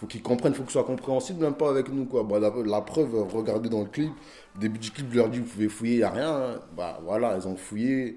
faut 0.00 0.06
qu'ils 0.06 0.22
comprennent, 0.22 0.54
faut 0.54 0.62
que 0.62 0.68
ce 0.68 0.78
soit 0.78 0.84
compréhensible, 0.84 1.42
même 1.42 1.54
pas 1.54 1.68
avec 1.68 1.90
nous, 1.90 2.06
quoi. 2.06 2.22
Bah, 2.22 2.38
la, 2.40 2.50
la 2.64 2.80
preuve, 2.80 3.14
regardez 3.34 3.68
dans 3.68 3.80
le 3.80 3.86
clip, 3.86 4.10
au 4.56 4.58
début 4.58 4.78
du 4.78 4.90
clip, 4.90 5.06
je 5.10 5.16
leur 5.18 5.28
dis, 5.28 5.40
vous 5.40 5.44
pouvez 5.44 5.68
fouiller, 5.68 5.94
il 5.94 5.98
n'y 5.98 6.04
a 6.04 6.10
rien, 6.10 6.34
hein. 6.34 6.60
bah 6.74 6.98
voilà, 7.04 7.36
ils 7.36 7.46
ont 7.46 7.54
fouillé, 7.54 8.16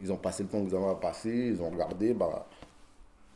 ils 0.00 0.10
ont 0.10 0.16
passé 0.16 0.44
le 0.44 0.48
temps 0.48 0.64
qu'ils 0.64 0.74
avaient 0.74 0.88
à 0.88 0.94
passer, 0.94 1.52
ils 1.54 1.60
ont 1.60 1.68
regardé, 1.68 2.14
bah 2.14 2.48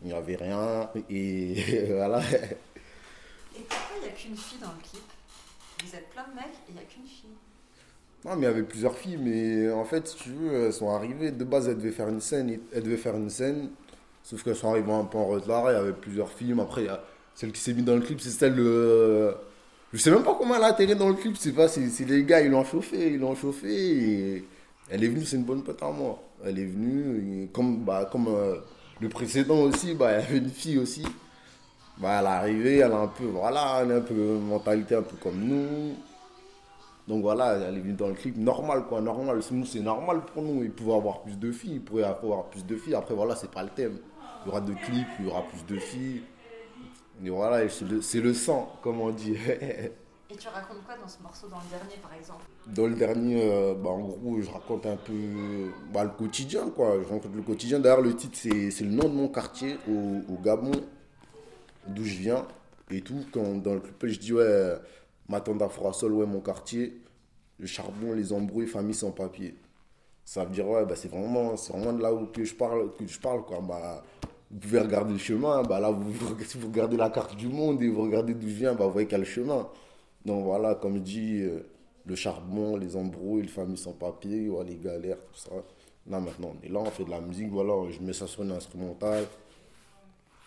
il 0.00 0.08
n'y 0.08 0.14
avait 0.14 0.36
rien, 0.36 0.88
et 1.10 1.84
voilà. 1.92 2.20
Et 2.20 3.60
pourquoi 3.68 3.96
il 3.98 4.02
n'y 4.02 4.08
a 4.08 4.12
qu'une 4.12 4.36
fille 4.36 4.58
dans 4.60 4.72
le 4.72 4.82
clip? 4.82 5.04
Vous 5.84 5.94
êtes 5.94 6.08
plein 6.08 6.24
de 6.24 6.34
mecs 6.36 6.44
et 6.46 6.70
il 6.70 6.74
n'y 6.76 6.80
a 6.80 6.84
qu'une 6.84 7.04
fille. 7.04 7.36
Non, 8.24 8.36
mais 8.36 8.42
il 8.42 8.44
y 8.44 8.46
avait 8.46 8.62
plusieurs 8.62 8.96
filles, 8.96 9.18
mais 9.18 9.70
en 9.70 9.84
fait, 9.84 10.08
si 10.08 10.16
tu 10.16 10.30
veux, 10.30 10.68
elles 10.68 10.72
sont 10.72 10.88
arrivées. 10.88 11.30
De 11.32 11.44
base, 11.44 11.68
elles 11.68 11.76
devaient 11.76 11.92
faire 11.92 12.08
une 12.08 12.22
scène, 12.22 12.58
elles 12.72 12.82
devaient 12.82 12.96
faire 12.96 13.14
une 13.14 13.28
scène, 13.28 13.68
sauf 14.22 14.42
qu'elles 14.42 14.56
sont 14.56 14.70
arrivées 14.70 14.90
un 14.90 15.04
peu 15.04 15.18
en 15.18 15.26
retard. 15.26 15.70
Il 15.70 15.74
y 15.74 15.76
avait 15.76 15.92
plusieurs 15.92 16.30
filles. 16.30 16.54
mais 16.54 16.62
Après, 16.62 16.84
il 16.84 16.86
y 16.86 16.88
a 16.88 17.04
celle 17.34 17.52
qui 17.52 17.60
s'est 17.60 17.74
mise 17.74 17.84
dans 17.84 17.96
le 17.96 18.00
clip, 18.00 18.20
c'est 18.20 18.30
celle 18.30 18.54
de. 18.54 19.34
Je 19.92 19.98
sais 19.98 20.10
même 20.10 20.22
pas 20.22 20.34
comment 20.38 20.56
elle 20.56 20.64
a 20.64 20.68
atterri 20.68 20.96
dans 20.96 21.08
le 21.08 21.14
clip. 21.14 21.36
C'est 21.36 21.52
pas, 21.52 21.68
c'est 21.68 22.04
les 22.06 22.24
gars, 22.24 22.40
ils 22.40 22.50
l'ont 22.50 22.64
chauffé, 22.64 23.12
ils 23.12 23.18
l'ont 23.18 23.34
chauffé. 23.34 24.44
Elle 24.90 25.04
est 25.04 25.08
venue, 25.08 25.24
c'est 25.24 25.36
une 25.36 25.44
bonne 25.44 25.62
pote 25.62 25.82
à 25.82 25.90
moi. 25.90 26.22
Elle 26.44 26.58
est 26.58 26.66
venue, 26.66 27.48
comme, 27.52 27.84
bah, 27.84 28.08
comme 28.10 28.28
euh, 28.28 28.56
le 29.00 29.08
précédent 29.08 29.58
aussi, 29.60 29.94
bah, 29.94 30.12
il 30.12 30.22
y 30.22 30.26
avait 30.26 30.38
une 30.38 30.50
fille 30.50 30.78
aussi. 30.78 31.04
Bah, 31.98 32.18
elle 32.20 32.26
est 32.26 32.28
arrivée, 32.28 32.76
elle 32.78 32.92
a 32.92 32.98
un 32.98 33.06
peu, 33.06 33.24
voilà, 33.24 33.80
elle 33.82 33.92
a 33.92 33.96
un 33.96 34.00
peu 34.00 34.14
mentalité 34.14 34.96
un 34.96 35.02
peu 35.02 35.16
comme 35.22 35.38
nous. 35.38 35.94
Donc 37.06 37.22
voilà, 37.22 37.54
elle 37.54 37.76
est 37.76 37.80
venue 37.80 37.92
dans 37.94 38.08
le 38.08 38.14
clip, 38.14 38.36
normal 38.36 38.84
quoi, 38.88 39.00
normal. 39.00 39.40
Nous, 39.50 39.66
c'est 39.66 39.80
normal 39.80 40.22
pour 40.32 40.42
nous. 40.42 40.62
Il 40.64 40.70
pouvait 40.70 40.94
avoir 40.94 41.22
plus 41.22 41.38
de 41.38 41.52
filles, 41.52 41.74
il 41.74 41.82
pourrait 41.82 42.04
avoir 42.04 42.44
plus 42.44 42.64
de 42.64 42.76
filles. 42.76 42.94
Après, 42.94 43.14
voilà, 43.14 43.36
c'est 43.36 43.50
pas 43.50 43.62
le 43.62 43.68
thème. 43.70 43.98
Il 44.42 44.48
y 44.48 44.50
aura 44.50 44.60
deux 44.60 44.74
clips, 44.74 45.06
il 45.20 45.26
y 45.26 45.28
aura 45.28 45.42
plus 45.42 45.64
de 45.66 45.78
filles. 45.78 46.22
Et 47.22 47.30
voilà, 47.30 47.68
c'est 47.68 48.20
le, 48.20 48.34
sang, 48.34 48.78
comme 48.82 49.00
on 49.00 49.10
dit. 49.10 49.36
Et 50.30 50.36
tu 50.36 50.48
racontes 50.48 50.84
quoi 50.84 50.96
dans 50.96 51.06
ce 51.06 51.22
morceau, 51.22 51.46
dans 51.48 51.58
le 51.58 51.70
dernier 51.70 51.96
par 52.02 52.12
exemple? 52.14 52.44
Dans 52.66 52.86
le 52.86 52.94
dernier, 52.94 53.42
euh, 53.42 53.74
bah, 53.74 53.90
en 53.90 54.00
gros, 54.00 54.40
je 54.40 54.50
raconte 54.50 54.86
un 54.86 54.96
peu 54.96 55.12
bah, 55.92 56.02
le 56.02 56.10
quotidien, 56.10 56.70
quoi. 56.70 56.96
Je 57.02 57.12
raconte 57.12 57.34
le 57.34 57.42
quotidien. 57.42 57.78
D'ailleurs, 57.78 58.00
le 58.00 58.16
titre, 58.16 58.36
c'est 58.36 58.80
le 58.80 58.90
nom 58.90 59.08
de 59.08 59.14
mon 59.14 59.28
quartier 59.28 59.76
au, 59.88 60.32
au 60.32 60.38
Gabon, 60.42 60.72
d'où 61.86 62.04
je 62.04 62.16
viens 62.16 62.46
et 62.90 63.00
tout. 63.02 63.24
Quand, 63.32 63.62
dans 63.62 63.74
le 63.74 63.80
clip, 63.80 64.06
je 64.06 64.18
dis, 64.18 64.32
ouais, 64.32 64.74
ma 65.28 65.40
tante 65.40 65.62
Afro-Sol, 65.62 66.12
ouais, 66.12 66.26
mon 66.26 66.40
quartier, 66.40 67.00
le 67.58 67.66
charbon, 67.66 68.12
les 68.14 68.32
embrouilles, 68.32 68.66
famille 68.66 68.94
sans 68.94 69.12
papier. 69.12 69.54
Ça 70.24 70.44
veut 70.44 70.50
dire, 70.50 70.66
ouais, 70.66 70.84
bah, 70.84 70.96
c'est 70.96 71.08
vraiment, 71.08 71.56
c'est 71.56 71.72
vraiment 71.72 71.92
de 71.92 72.02
là 72.02 72.12
où 72.12 72.26
que 72.26 72.44
je 72.44 72.54
parle, 72.54 72.92
que 72.94 73.06
je 73.06 73.20
parle, 73.20 73.44
quoi. 73.44 73.60
Bah, 73.60 74.02
vous 74.54 74.60
pouvez 74.60 74.78
regarder 74.78 75.12
le 75.12 75.18
chemin, 75.18 75.62
bah, 75.64 75.80
là, 75.80 75.90
vous, 75.90 76.12
si 76.44 76.58
vous 76.58 76.68
regardez 76.68 76.96
la 76.96 77.10
carte 77.10 77.34
du 77.34 77.48
monde 77.48 77.82
et 77.82 77.88
vous 77.88 78.02
regardez 78.02 78.34
d'où 78.34 78.48
je 78.48 78.54
viens, 78.54 78.74
bah, 78.74 78.86
vous 78.86 78.92
voyez 78.92 79.08
qu'il 79.08 79.18
y 79.18 79.20
a 79.20 79.24
le 79.24 79.24
chemin. 79.24 79.68
Donc 80.24 80.44
voilà, 80.44 80.76
comme 80.76 80.94
je 80.94 81.00
dis, 81.00 81.40
euh, 81.40 81.66
le 82.06 82.14
charbon, 82.14 82.76
les 82.76 82.96
embrouilles, 82.96 83.42
les 83.42 83.48
familles 83.48 83.76
sans 83.76 83.92
papier, 83.92 84.48
les 84.64 84.76
galères, 84.76 85.18
tout 85.32 85.38
ça. 85.40 85.50
Là 86.06 86.20
maintenant, 86.20 86.52
on 86.54 86.66
est 86.66 86.70
là, 86.70 86.80
on 86.80 86.90
fait 86.90 87.04
de 87.04 87.10
la 87.10 87.20
musique, 87.20 87.50
voilà, 87.50 87.90
je 87.90 88.00
mets 88.00 88.12
ça 88.12 88.26
sur 88.26 88.42
une 88.42 88.52
instrumentale, 88.52 89.26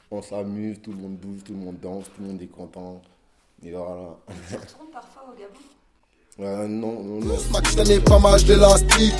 on 0.10 0.22
s'amuse, 0.22 0.82
tout 0.82 0.92
le 0.92 0.98
monde 0.98 1.18
bouge, 1.18 1.44
tout 1.44 1.54
le 1.54 1.60
monde 1.60 1.80
danse, 1.82 2.06
tout 2.06 2.22
le 2.22 2.28
monde 2.28 2.42
est 2.42 2.48
content. 2.48 3.02
Et 3.64 3.72
voilà. 3.72 4.18
Tu 4.50 4.56
retournes 4.56 4.92
parfois 4.92 5.24
au 5.34 5.38
Gabon 5.38 5.60
Euh, 6.40 6.68
non, 6.68 7.02
non, 7.04 7.20
non. 7.20 7.36
Ma 7.52 7.64
chaîne 7.64 7.90
est 7.90 8.00
pas 8.00 8.20
mal 8.20 8.40
d'élastique. 8.44 9.16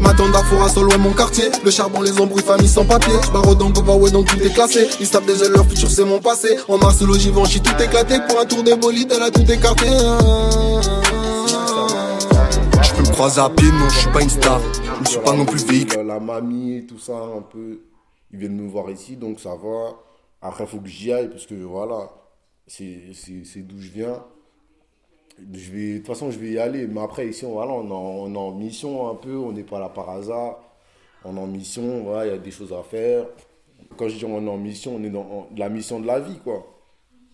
Ma 0.00 0.12
tante 0.12 0.32
d'Afora 0.32 0.68
sol, 0.68 0.88
ouais, 0.88 0.98
mon 0.98 1.12
quartier. 1.12 1.44
Le 1.64 1.70
charbon, 1.70 2.02
les 2.02 2.20
embrouilles, 2.20 2.42
famille 2.42 2.66
sans 2.68 2.84
papier. 2.84 3.14
J'barre 3.24 3.54
dans 3.54 3.70
Gova, 3.70 3.94
ouais, 3.94 4.10
donc 4.10 4.26
tout 4.26 4.42
est 4.42 4.52
classé. 4.52 4.88
Ils 4.98 5.06
se 5.06 5.12
tapent 5.12 5.26
des 5.26 5.40
ailes, 5.44 5.52
leur 5.52 5.66
futur, 5.66 5.88
c'est 5.88 6.04
mon 6.04 6.18
passé. 6.18 6.56
En 6.66 6.78
mars, 6.78 7.00
le 7.00 7.14
Givenchy, 7.14 7.60
tout 7.60 7.80
éclaté. 7.80 8.16
Pour 8.28 8.40
un 8.40 8.44
tour 8.44 8.64
des 8.64 8.74
bolides, 8.74 9.12
elle 9.14 9.22
a 9.22 9.30
tout 9.30 9.48
écarté. 9.48 9.86
Je 12.82 12.94
peux 12.94 13.02
me 13.02 13.12
croiser 13.12 13.40
à 13.40 13.50
pied, 13.50 13.70
non, 13.70 13.88
je 13.88 13.98
suis 13.98 14.10
pas 14.10 14.22
une 14.22 14.30
star. 14.30 14.60
Je 14.96 15.00
ne 15.00 15.06
suis 15.06 15.20
pas 15.20 15.32
non 15.32 15.44
plus 15.46 15.64
véhicule. 15.64 15.98
La, 15.98 16.14
la 16.14 16.20
mamie, 16.20 16.84
tout 16.88 16.98
ça, 16.98 17.12
un 17.12 17.42
peu, 17.42 17.82
ils 18.32 18.38
viennent 18.40 18.56
me 18.56 18.68
voir 18.68 18.90
ici, 18.90 19.14
donc 19.16 19.38
ça 19.38 19.50
va. 19.50 19.94
Après, 20.42 20.64
il 20.64 20.66
faut 20.70 20.78
que 20.78 20.88
j'y 20.88 21.12
aille, 21.12 21.28
parce 21.30 21.46
que 21.46 21.54
voilà, 21.54 22.10
c'est 22.66 23.04
d'où 23.58 23.80
je 23.80 23.90
viens. 23.90 24.24
Je 25.52 25.72
vais, 25.72 25.92
de 25.94 25.98
toute 25.98 26.06
façon, 26.06 26.30
je 26.30 26.38
vais 26.38 26.50
y 26.50 26.58
aller. 26.58 26.86
Mais 26.86 27.00
après, 27.00 27.28
ici, 27.28 27.44
on, 27.44 27.52
voilà, 27.52 27.72
on, 27.72 27.90
en, 27.90 28.34
en 28.34 28.52
mission 28.52 29.08
un 29.10 29.14
peu, 29.14 29.36
on 29.36 29.52
n'est 29.52 29.62
pas 29.64 29.78
là 29.78 29.88
par 29.88 30.10
hasard. 30.10 30.58
On 31.24 31.36
est 31.36 31.40
en 31.40 31.46
mission, 31.46 32.02
voilà, 32.04 32.26
il 32.26 32.30
y 32.30 32.34
a 32.34 32.38
des 32.38 32.50
choses 32.50 32.72
à 32.72 32.82
faire. 32.82 33.26
Quand 33.96 34.08
je 34.08 34.16
dis 34.16 34.24
on 34.24 34.46
est 34.46 34.50
en 34.50 34.56
mission, 34.56 34.96
on 34.96 35.02
est 35.02 35.10
dans 35.10 35.48
la 35.56 35.68
mission 35.68 36.00
de 36.00 36.06
la 36.06 36.20
vie, 36.20 36.38
quoi. 36.38 36.66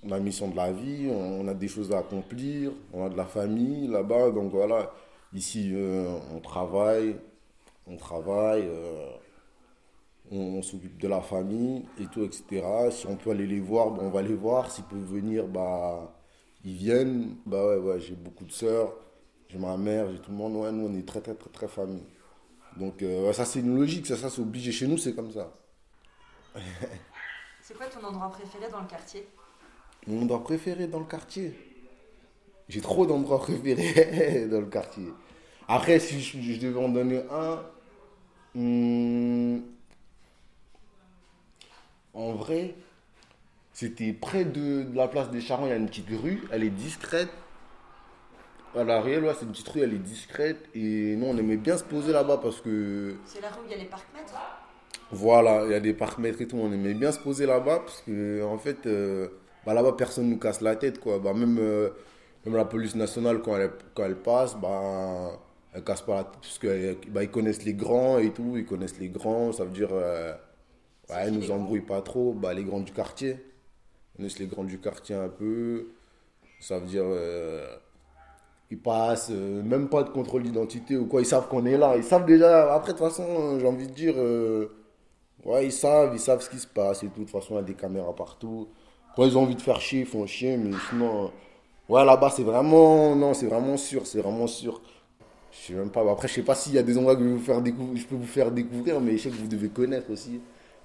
La 0.05 0.19
mission 0.21 0.49
de 0.49 0.57
la 0.57 0.73
vie, 0.73 1.11
on, 1.11 1.47
a 1.49 1.55
des 1.55 1.69
choses 1.69 1.93
à 1.93 1.99
accomplir, 1.99 2.73
on 2.93 3.07
a 3.07 3.09
de 3.09 3.17
la 3.17 3.25
famille 3.25 3.89
là-bas, 3.89 4.31
donc 4.31 4.51
voilà. 4.53 4.91
Ici, 5.35 5.73
euh, 5.75 6.19
on 6.35 6.41
travaille, 6.41 7.17
on 7.87 7.97
travaille, 7.97 8.65
euh, 8.67 9.11
on, 10.31 10.63
s'occupe 10.63 10.99
de 10.99 11.09
la 11.09 11.21
famille 11.21 11.85
et 12.01 12.07
tout, 12.07 12.23
etc. 12.23 12.63
Si 12.91 13.07
on 13.07 13.17
peut 13.17 13.31
aller 13.31 13.47
les 13.47 13.61
voir, 13.61 13.91
bon, 13.91 14.07
on 14.07 14.11
va 14.11 14.23
les 14.23 14.35
voir. 14.35 14.71
S'ils 14.71 14.85
peuvent 14.85 14.99
venir, 15.01 15.47
bah, 15.49 16.13
ils 16.65 16.75
viennent. 16.75 17.37
Bah 17.47 17.67
ouais, 17.67 17.77
ouais, 17.77 18.01
j'ai 18.01 18.15
beaucoup 18.15 18.45
de 18.45 18.53
sœurs, 18.53 18.95
j'ai 19.49 19.59
ma 19.59 19.77
mère, 19.77 20.11
j'ai 20.11 20.19
tout 20.21 20.31
le 20.31 20.37
monde. 20.37 20.57
Ouais, 20.57 20.73
nous, 20.73 20.87
on 20.87 20.95
est 20.99 21.07
très, 21.07 21.21
très, 21.21 21.35
très, 21.35 21.51
très 21.51 21.69
famille. 21.69 22.05
Donc, 22.77 23.03
euh, 23.03 23.33
ça, 23.33 23.45
c'est 23.45 23.61
une 23.61 23.77
logique, 23.77 24.07
ça, 24.07 24.17
ça 24.17 24.31
c'est 24.31 24.41
obligé. 24.43 24.73
Chez 24.73 24.87
nous, 24.87 24.99
c'est 24.99 25.15
comme 25.15 25.31
ça. 25.33 25.53
C'est 27.63 27.75
quoi 27.75 27.87
ton 27.87 28.05
endroit 28.07 28.29
préféré 28.31 28.71
dans 28.71 28.81
le 28.83 28.87
quartier? 28.87 29.27
Mon 30.07 30.23
endroit 30.23 30.45
préféré 30.45 30.87
dans 30.87 30.99
le 30.99 31.07
quartier? 31.07 31.55
J'ai 32.69 32.83
trop 32.83 33.07
d'endroits 33.07 33.39
préférés 33.41 34.47
dans 34.51 34.61
le 34.61 34.67
quartier. 34.67 35.09
Après, 35.67 35.99
si 35.99 36.21
je, 36.21 36.41
je 36.41 36.61
devais 36.61 36.79
en 36.79 36.91
donner 36.91 37.23
un, 37.31 37.63
hmm, 38.55 39.61
en 42.13 42.33
vrai, 42.35 42.75
c'était 43.75 44.13
près 44.13 44.45
de, 44.45 44.85
de 44.85 44.97
la 44.97 45.09
place 45.09 45.31
des 45.31 45.41
Charents, 45.41 45.67
il 45.67 45.71
y 45.71 45.73
a 45.73 45.77
une 45.77 45.89
petite 45.89 46.09
rue, 46.11 46.43
elle 46.51 46.65
est 46.65 46.71
discrète. 46.71 47.29
À 48.77 48.83
l'arrière, 48.83 49.21
là, 49.21 49.35
c'est 49.39 49.45
une 49.45 49.53
petite 49.53 49.69
rue, 49.69 49.83
elle 49.83 49.95
est 49.95 49.99
discrète. 49.99 50.59
Et 50.75 51.15
nous, 51.17 51.27
on 51.27 51.37
aimait 51.37 51.57
bien 51.57 51.77
se 51.77 51.85
poser 51.85 52.13
là-bas 52.13 52.39
parce 52.39 52.61
que, 52.61 53.15
C'est 53.27 53.41
là 53.41 53.49
où 53.59 53.65
il 53.67 53.71
y 53.71 53.75
a 53.75 53.79
les 53.79 53.85
parcs 53.85 54.09
mètres 54.15 54.35
voilà, 55.11 55.65
il 55.65 55.71
y 55.71 55.75
a 55.75 55.81
des 55.81 55.95
parcs 55.95 56.19
mètres 56.19 56.41
et 56.41 56.49
tout. 56.49 56.57
On 56.57 56.73
aimait 56.73 56.95
bien 56.95 57.13
se 57.13 57.19
poser 57.19 57.47
là-bas 57.47 57.81
parce 57.81 58.03
que, 58.03 58.43
en 58.45 58.59
fait, 58.59 58.87
euh, 58.87 59.29
bah, 59.67 59.75
là-bas, 59.75 59.93
personne 59.93 60.29
nous 60.29 60.39
casse 60.39 60.61
la 60.61 60.77
tête, 60.77 60.99
quoi. 60.99 61.19
Bah, 61.19 61.33
même, 61.35 61.59
euh, 61.61 61.91
même 62.45 62.57
la 62.57 62.65
police 62.65 62.95
nationale, 62.95 63.41
quand 63.43 63.57
elle, 63.57 63.71
quand 63.95 64.05
elle 64.05 64.17
passe, 64.17 64.57
bah, 64.57 65.39
elle 65.73 65.85
casse 65.85 66.03
pas 66.03 66.17
la 66.17 66.25
tête 66.25 66.41
parce 66.41 66.59
qu'ils 66.59 66.97
bah, 67.13 67.23
ils 67.23 67.31
connaissent 67.31 67.65
les 67.65 67.75
grands 67.75 68.19
et 68.19 68.31
tout. 68.33 68.55
Ils 68.57 68.67
connaissent 68.67 68.99
les 68.99 69.09
grands, 69.09 69.53
ça 69.53 69.65
veut 69.65 69.71
dire, 69.71 69.91
euh, 69.93 70.33
ils 71.27 71.33
nous 71.33 71.51
embrouillent 71.51 71.81
pas 71.81 72.03
trop. 72.03 72.33
Bah, 72.33 72.55
les 72.55 72.65
grands 72.65 72.81
du 72.81 72.93
quartier. 72.93 73.37
Ils 74.15 74.19
connaissent 74.19 74.39
les 74.39 74.47
grands 74.47 74.65
du 74.65 74.79
quartier 74.81 75.15
un 75.17 75.29
peu. 75.29 75.89
Ça 76.61 76.79
veut 76.79 76.87
dire. 76.87 77.05
euh, 77.07 77.67
ils 78.71 78.79
passent, 78.79 79.29
euh, 79.31 79.63
même 79.63 79.89
pas 79.89 80.03
de 80.03 80.11
contrôle 80.11 80.43
d'identité 80.43 80.97
ou 80.97 81.07
quoi, 81.07 81.21
ils 81.21 81.27
savent 81.27 81.49
qu'on 81.49 81.65
est 81.67 81.77
là. 81.77 81.97
Ils 81.97 82.05
savent 82.05 82.27
déjà, 82.27 82.75
après 82.75 82.93
de 82.93 82.99
toute 82.99 83.07
façon, 83.07 83.59
j'ai 83.61 83.67
envie 83.67 83.87
de 83.89 83.93
dire, 83.93 84.15
euh, 84.17 84.69
ouais, 85.45 85.67
ils 85.67 85.73
savent, 85.73 86.13
ils 86.15 86.21
savent 86.21 86.43
ce 86.43 86.51
qui 86.51 86.59
se 86.59 86.67
passe 86.67 87.03
et 87.03 87.09
tout. 87.09 87.21
De 87.21 87.27
toute 87.27 87.31
façon, 87.31 87.55
il 87.55 87.57
y 87.57 87.61
a 87.61 87.63
des 87.63 87.75
caméras 87.75 88.15
partout. 88.15 88.69
Quand 89.17 89.25
ils 89.25 89.37
ont 89.39 89.43
envie 89.43 89.57
de 89.57 89.63
faire 89.63 89.81
chier, 89.81 90.01
ils 90.01 90.07
font 90.07 90.27
chier, 90.27 90.57
mais 90.57 90.73
sinon, 90.91 91.27
euh, 91.27 91.29
ouais, 91.95 92.05
là-bas, 92.05 92.31
c'est 92.31 92.43
vraiment, 92.45 93.15
non, 93.17 93.35
c'est 93.35 93.47
vraiment 93.47 93.77
sûr, 93.77 94.07
c'est 94.07 94.21
vraiment 94.21 94.47
sûr. 94.47 94.81
Je 95.53 95.69
sais 95.69 95.75
même 95.75 95.91
pas, 95.91 96.01
après, 96.11 96.29
je 96.29 96.35
sais 96.35 96.43
pas 96.43 96.55
s'il 96.55 96.75
y 96.75 96.79
a 96.79 96.83
des 96.83 96.99
endroits 96.99 97.17
que 97.17 97.23
je, 97.23 97.45
je 97.97 98.07
peux 98.07 98.17
vous 98.17 98.27
faire 98.27 98.51
découvrir, 98.51 99.01
mais 99.01 99.17
je 99.19 99.25
sais 99.25 99.31
que 99.31 99.37
vous 99.37 99.47
devez 99.49 99.69
connaître 99.71 100.11
aussi. 100.11 100.41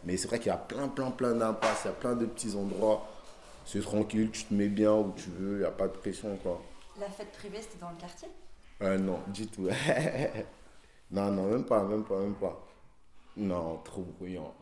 Mais 0.06 0.18
c'est 0.18 0.28
vrai 0.28 0.40
qu'il 0.40 0.48
y 0.48 0.52
a 0.52 0.58
plein, 0.58 0.88
plein, 0.88 1.12
plein 1.12 1.34
d'impasses, 1.36 1.82
il 1.86 1.88
y 1.88 1.92
a 1.92 1.94
plein 1.94 2.16
de 2.16 2.26
petits 2.26 2.56
endroits. 2.56 3.06
C'est 3.72 3.82
tranquille, 3.82 4.32
tu 4.32 4.46
te 4.46 4.54
mets 4.56 4.68
bien 4.68 4.96
où 4.96 5.14
tu 5.16 5.30
veux, 5.30 5.58
il 5.58 5.60
n'y 5.60 5.64
a 5.64 5.70
pas 5.70 5.88
de 5.88 5.96
pression, 5.96 6.36
quoi. 6.38 6.60
La 7.00 7.08
fête 7.08 7.32
privée, 7.34 7.62
c'était 7.62 7.78
dans 7.78 7.92
le 7.92 7.98
quartier? 7.98 8.28
Euh, 8.82 8.98
non, 8.98 9.20
du 9.28 9.46
tout. 9.46 9.68
non, 11.12 11.30
non, 11.30 11.52
même 11.52 11.66
pas, 11.66 11.84
même 11.84 12.04
pas, 12.04 12.20
même 12.20 12.34
pas. 12.34 12.68
Non, 13.38 13.78
trop 13.84 14.02
bruyant. 14.02 14.56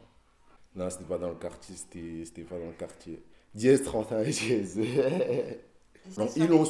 Non, 0.75 0.89
c'était 0.89 1.05
pas 1.05 1.17
dans 1.17 1.29
le 1.29 1.35
quartier, 1.35 1.73
c'était 1.77 2.25
c'était 2.25 2.41
pas 2.41 2.59
dans 2.59 2.65
le 2.65 2.73
quartier. 2.73 3.23
Dièse 3.55 3.85
31 3.85 4.23
Dièse. 4.23 4.77
C'était 6.09 6.39
ils 6.41 6.47
l'ont 6.47 6.65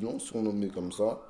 l'ont 0.00 0.18
surnommé 0.20 0.68
comme 0.68 0.92
ça 0.92 1.20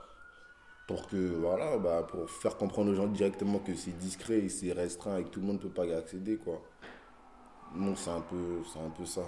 pour 0.87 1.09
que, 1.09 1.35
voilà, 1.37 1.79
bah, 1.79 2.03
pour 2.03 2.31
faire 2.31 2.59
comprendre 2.59 2.91
aux 2.91 2.95
gens 2.95 3.07
directement 3.07 3.59
que 3.59 3.75
c'est 3.75 3.97
discret 3.97 4.41
et 4.41 4.49
c'est 4.51 4.73
restreint 4.73 5.17
et 5.17 5.25
que 5.25 5.29
tout 5.29 5.41
le 5.41 5.47
monde 5.47 5.57
ne 5.57 5.63
peut 5.63 5.71
pas 5.71 5.87
y 5.87 5.95
accéder, 5.95 6.37
quoi. 6.37 6.61
Non, 7.75 7.97
c'est 7.97 8.11
un 8.11 8.21
peu, 8.21 8.63
c'est 8.71 8.81
un 8.81 8.91
peu 8.91 9.07
ça. 9.07 9.23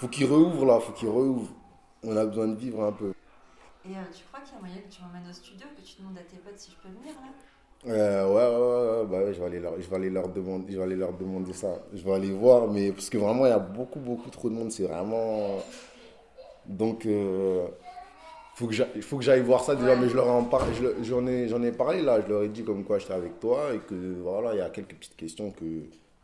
Faut 0.00 0.08
qu'ils 0.08 0.24
réouvrent, 0.24 0.64
là, 0.64 0.80
faut 0.80 0.92
qu'ils 0.92 1.10
réouvrent. 1.10 1.50
On 2.02 2.16
a 2.16 2.24
besoin 2.24 2.48
de 2.48 2.54
vivre 2.56 2.82
un 2.82 2.92
peu. 2.92 3.12
Et 3.84 3.90
euh, 3.90 4.00
tu 4.16 4.24
crois 4.24 4.40
qu'il 4.40 4.54
y 4.54 4.56
a 4.56 4.60
moyen 4.60 4.76
que 4.76 4.90
tu 4.90 5.02
m'emmènes 5.02 5.28
au 5.28 5.32
studio, 5.32 5.66
que 5.76 5.82
tu 5.82 6.00
demandes 6.00 6.16
à 6.16 6.22
tes 6.22 6.38
potes 6.38 6.56
si 6.58 6.70
je 6.70 6.76
peux 6.76 6.88
venir 6.88 7.12
là 7.20 7.92
Euh, 7.92 8.26
ouais, 8.26 8.32
ouais, 8.34 8.66
ouais, 8.66 9.00
ouais, 9.02 9.24
bah 9.26 9.32
je 9.32 9.38
vais 9.38 9.44
aller 9.46 9.60
leur, 9.60 9.78
je 9.78 9.88
vais 9.90 9.96
aller 9.96 10.08
leur 10.08 10.28
demander, 10.30 10.72
je 10.72 10.78
vais 10.78 10.84
aller 10.84 10.96
leur 10.96 11.12
demander 11.12 11.52
ça. 11.52 11.68
Je 11.92 12.02
vais 12.02 12.12
aller 12.12 12.32
voir, 12.32 12.66
mais 12.68 12.92
parce 12.92 13.10
que 13.10 13.18
vraiment, 13.18 13.44
il 13.44 13.50
y 13.50 13.52
a 13.52 13.58
beaucoup, 13.58 13.98
beaucoup 14.00 14.30
trop 14.30 14.48
de 14.48 14.54
monde. 14.54 14.70
C'est 14.72 14.84
vraiment. 14.84 15.58
Donc, 16.64 17.04
euh, 17.04 17.66
faut 18.54 18.66
que 18.66 19.22
j'aille, 19.22 19.42
voir 19.42 19.64
ça 19.64 19.74
déjà, 19.76 19.96
mais 19.96 20.08
je 20.08 20.16
leur 20.16 20.28
en 20.30 20.44
par- 20.44 20.66
j'en 21.02 21.26
ai, 21.26 21.46
j'en 21.48 21.62
ai 21.62 21.72
parlé 21.72 22.00
là. 22.00 22.22
Je 22.22 22.26
leur 22.32 22.42
ai 22.42 22.48
dit 22.48 22.64
comme 22.64 22.84
quoi 22.84 22.98
j'étais 22.98 23.12
avec 23.14 23.38
toi 23.38 23.74
et 23.74 23.78
que 23.78 23.94
voilà, 24.22 24.54
il 24.54 24.58
y 24.58 24.62
a 24.62 24.70
quelques 24.70 24.94
petites 24.94 25.16
questions 25.16 25.50
que 25.50 25.64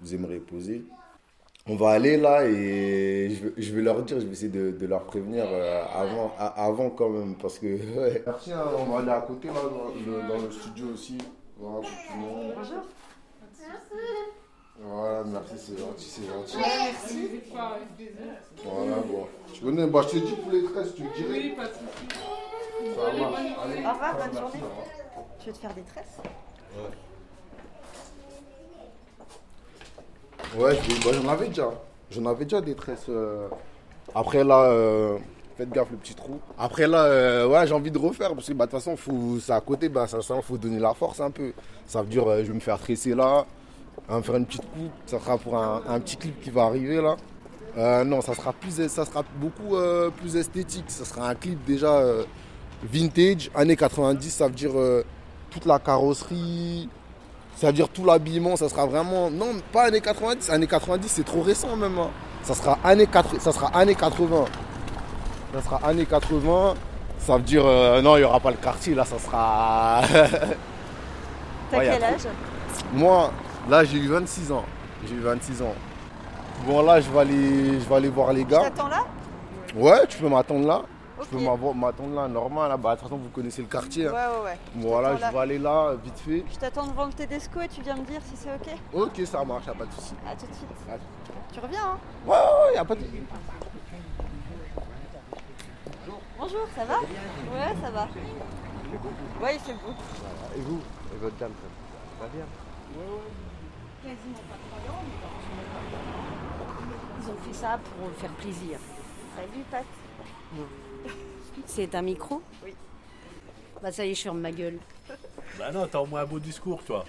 vous 0.01 0.15
aimeriez 0.15 0.41
poser. 0.41 0.85
On 1.69 1.75
va 1.75 1.91
aller 1.91 2.17
là 2.17 2.45
et 2.47 3.29
je 3.31 3.49
vais, 3.49 3.53
je 3.61 3.75
vais 3.75 3.83
leur 3.83 4.01
dire, 4.03 4.21
je 4.21 4.27
vais 4.27 4.33
essayer 4.33 4.49
de, 4.53 4.71
de 4.71 4.87
leur 4.87 5.03
prévenir 5.03 5.45
euh, 5.49 5.83
avant, 5.93 6.33
a- 6.39 6.65
avant 6.65 6.91
quand 6.91 7.09
même 7.11 7.35
parce 7.35 7.59
que. 7.59 7.67
ouais. 7.99 8.23
Merci, 8.25 8.53
hein, 8.53 8.65
on 8.79 8.85
va 8.85 9.01
aller 9.01 9.11
à 9.11 9.21
côté 9.23 9.49
là 9.49 9.55
dans 9.55 9.89
le, 9.95 10.29
dans 10.29 10.45
le 10.45 10.51
studio 10.53 10.87
aussi. 10.95 11.19
Voilà. 11.59 11.87
Bonjour. 12.57 12.83
Voilà, 14.79 15.25
merci, 15.25 15.55
c'est 15.57 15.79
gentil, 15.79 16.05
c'est 16.05 16.27
gentil. 16.27 16.57
merci. 16.59 17.31
Voilà, 18.65 18.97
bon. 19.09 19.27
Tu 19.53 19.63
connais, 19.65 19.87
bah, 19.87 20.03
je 20.03 20.19
te 20.21 20.25
dis 20.25 20.33
pour 20.35 20.53
les 20.53 20.63
tresses, 20.65 20.95
tu 20.95 21.03
te 21.03 21.17
dirais. 21.17 21.31
Oui, 21.31 21.55
pas 21.57 21.65
de 21.65 21.69
soucis. 21.73 22.21
Ça 22.95 23.13
marche. 23.19 23.37
Allez, 23.65 23.87
Au 23.87 23.93
revoir, 23.93 24.13
bonne 24.17 24.25
merci, 24.35 24.39
journée. 24.39 24.61
Tu 25.41 25.47
veux 25.49 25.53
te 25.55 25.59
faire 25.59 25.75
des 25.75 25.83
tresses? 25.83 26.19
Ouais, 26.77 26.91
je- 30.59 31.05
bah, 31.05 31.11
j'en 31.13 31.29
avais 31.29 31.49
déjà. 31.49 31.71
J'en 32.11 32.27
avais 32.27 32.45
déjà 32.45 32.61
des 32.61 32.75
tresses. 32.75 33.07
euh. 33.09 33.49
Après 34.15 34.45
là, 34.45 34.65
euh, 34.65 35.19
faites 35.57 35.71
gaffe 35.71 35.91
le 35.91 35.97
petit 35.97 36.15
trou. 36.15 36.39
Après 36.59 36.87
là, 36.87 37.05
euh, 37.05 37.47
ouais, 37.49 37.67
j'ai 37.67 37.75
envie 37.75 37.91
de 37.91 37.99
refaire 37.99 38.35
parce 38.35 38.47
que 38.47 38.53
bah, 38.53 38.67
de 38.67 38.71
toute 38.71 38.81
façon, 38.81 38.97
faut, 38.97 39.39
c'est 39.41 39.53
à 39.53 39.61
côté, 39.61 39.89
bah, 39.89 40.07
ça, 40.07 40.21
faut 40.43 40.57
donner 40.59 40.79
la 40.79 40.95
force 40.95 41.21
un 41.21 41.31
peu. 41.31 41.53
Ça 41.87 42.03
veut 42.03 42.09
dire, 42.09 42.25
je 42.39 42.43
vais 42.49 42.55
me 42.55 42.61
faire 42.61 42.79
tresser 42.79 43.15
là, 43.15 43.45
me 44.09 44.23
faire 44.23 44.37
une 44.37 44.47
petite 44.47 44.63
coupe. 44.63 44.93
Ça 45.07 45.19
sera 45.19 45.37
pour 45.39 45.57
un, 45.59 46.01
petit 46.01 46.17
clip 46.17 46.41
qui 46.41 46.51
va 46.51 46.65
arriver 46.65 47.01
là. 47.03 48.05
Non, 48.05 48.21
ça 48.23 48.35
sera 48.35 48.53
plus, 48.53 48.87
ça 48.89 49.05
sera 49.05 49.23
beaucoup 49.41 49.77
plus 50.19 50.37
esthétique. 50.37 50.87
Ça 50.89 51.05
sera 51.05 51.29
un 51.29 51.35
clip 51.35 51.63
déjà 51.67 52.03
vintage, 52.83 53.51
années 53.55 53.77
90. 53.77 54.31
Ça 54.31 54.47
veut 54.49 54.55
dire 54.55 54.73
toute 55.51 55.67
la 55.67 55.79
carrosserie, 55.79 56.89
ça 57.57 57.67
veut 57.69 57.73
dire 57.73 57.89
tout 57.89 58.05
l'habillement, 58.05 58.55
ça 58.57 58.69
sera 58.69 58.87
vraiment. 58.87 59.31
Non, 59.31 59.47
pas 59.73 59.85
années 59.85 60.01
90. 60.01 60.49
Années 60.51 60.67
90, 60.67 61.09
c'est 61.09 61.25
trop 61.25 61.43
récent 61.43 61.75
même. 61.77 61.99
hein. 61.99 62.11
Ça 62.43 62.55
sera 62.55 62.79
années 62.85 63.07
80. 63.07 63.41
Ça 63.41 63.51
sera 63.53 63.69
années 63.77 63.95
80. 63.97 64.45
Ça 65.55 65.63
sera 65.63 65.77
années 65.89 66.07
80. 66.07 66.75
Ça 67.19 67.37
veut 67.37 67.43
dire. 67.43 67.65
euh, 67.67 68.01
non, 68.03 68.17
il 68.17 68.21
n'y 68.21 68.25
aura 68.25 68.39
pas 68.41 68.51
le 68.51 68.57
quartier 68.59 68.95
là, 68.95 69.05
ça 69.05 69.19
sera. 69.19 70.03
T'as 71.71 71.79
Ouais, 71.79 71.89
quel 71.93 72.05
âge? 72.05 72.21
Moi, 72.93 73.31
là, 73.69 73.83
j'ai 73.85 73.97
eu 73.99 74.07
26 74.09 74.53
ans. 74.53 74.65
J'ai 75.09 75.15
eu 75.15 75.21
26 75.21 75.63
ans. 75.63 75.75
Bon, 76.67 76.83
là, 76.83 77.01
je 77.01 77.11
vais 77.11 77.19
aller, 77.21 77.81
je 77.81 77.89
vais 77.89 77.95
aller 77.97 78.09
voir 78.09 78.33
les 78.33 78.45
gars. 78.45 78.61
t'attends 78.71 78.89
là? 78.89 79.05
Ouais, 79.75 80.07
tu 80.09 80.19
peux 80.19 80.29
m'attendre 80.29 80.67
là. 80.67 80.83
Tu 81.23 81.37
peux 81.37 81.73
m'attendre 81.75 82.15
là, 82.15 82.29
normal. 82.29 82.69
Là. 82.69 82.77
Bah, 82.77 82.95
de 82.95 83.01
toute 83.01 83.09
façon, 83.09 83.21
vous 83.21 83.31
connaissez 83.31 83.63
le 83.63 83.69
quartier. 83.69 84.09
Ouais, 84.09 84.17
hein. 84.17 84.31
ouais, 84.39 84.45
ouais. 84.45 84.59
Voilà, 84.77 85.15
t'attends 85.15 85.27
je 85.27 85.33
vais 85.33 85.39
aller 85.39 85.59
là, 85.59 85.95
vite 85.95 86.19
fait. 86.19 86.45
Je 86.53 86.59
t'attends 86.59 86.87
devant 86.87 87.07
le 87.07 87.13
Tedesco 87.13 87.61
et 87.61 87.69
tu 87.69 87.81
viens 87.81 87.97
me 87.97 88.05
dire 88.05 88.21
si 88.23 88.37
c'est 88.37 88.55
ok 88.55 88.77
Ok, 88.93 89.23
ça 89.25 89.45
marche, 89.45 89.67
y 89.67 89.71
a 89.71 89.75
pas 89.75 89.87
de 89.87 89.93
souci. 89.93 90.15
À 90.27 90.37
tout 90.37 90.47
de 90.47 90.55
suite. 90.55 90.69
Tu 91.53 91.61
reviens, 91.61 91.85
hein 91.85 91.99
Ouais, 92.27 92.37
ouais, 92.37 92.37
ouais, 92.37 92.75
y 92.75 92.79
a 92.79 92.85
pas 92.85 92.95
de 92.95 93.01
souci. 93.01 93.23
Bonjour, 96.39 96.69
ça 96.77 96.85
va? 96.85 96.99
Ouais, 97.01 97.75
ça 97.83 97.91
va. 97.91 98.09
Ouais, 99.43 99.55
il 99.55 99.61
fait 99.61 99.73
beau. 99.73 99.95
Et 100.55 100.61
vous? 100.61 100.81
Et 101.15 101.19
votre 101.19 101.37
dame, 101.37 101.53
ça 102.19 102.25
va 102.25 102.29
bien? 102.29 102.45
Ils 107.19 107.31
ont 107.31 107.37
fait 107.47 107.55
ça 107.55 107.79
pour 107.79 108.11
faire 108.19 108.33
plaisir. 108.33 108.79
Salut, 109.35 109.65
Pat. 109.71 109.85
C'est 111.67 111.95
un 111.95 112.03
micro 112.03 112.43
Oui. 112.65 112.75
Bah 113.83 113.93
ça 113.93 114.05
y 114.07 114.11
est, 114.11 114.15
je 114.15 114.23
ferme 114.23 114.41
ma 114.41 114.53
gueule. 114.53 114.79
Bah 115.59 115.71
non, 115.73 115.87
t'as 115.87 115.99
au 115.99 116.07
moins 116.07 116.23
un 116.23 116.27
beau 116.27 116.39
discours, 116.39 116.83
toi. 116.83 117.05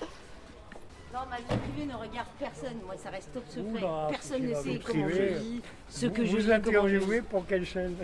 Non, 1.14 1.20
ma 1.30 1.38
vie 1.38 1.44
privée 1.46 1.86
ne 1.86 1.96
regarde 1.96 2.28
personne. 2.38 2.78
Moi, 2.86 2.96
ça 3.02 3.10
reste 3.10 3.34
top 3.34 3.44
secret. 3.48 3.80
Oula, 3.80 4.08
personne 4.10 4.44
ne 4.44 4.54
sait 4.54 4.80
comment 4.86 5.10
je 5.10 5.40
vis, 5.40 5.62
ce 5.90 6.06
que 6.06 6.22
vous 6.22 6.28
je 6.28 6.32
vous 6.32 6.38
vis, 6.38 6.46
comment 6.46 6.48
je 6.48 6.52
interviewez 6.52 7.22
pour 7.22 7.46
quelle 7.48 7.66
chaîne? 7.66 7.96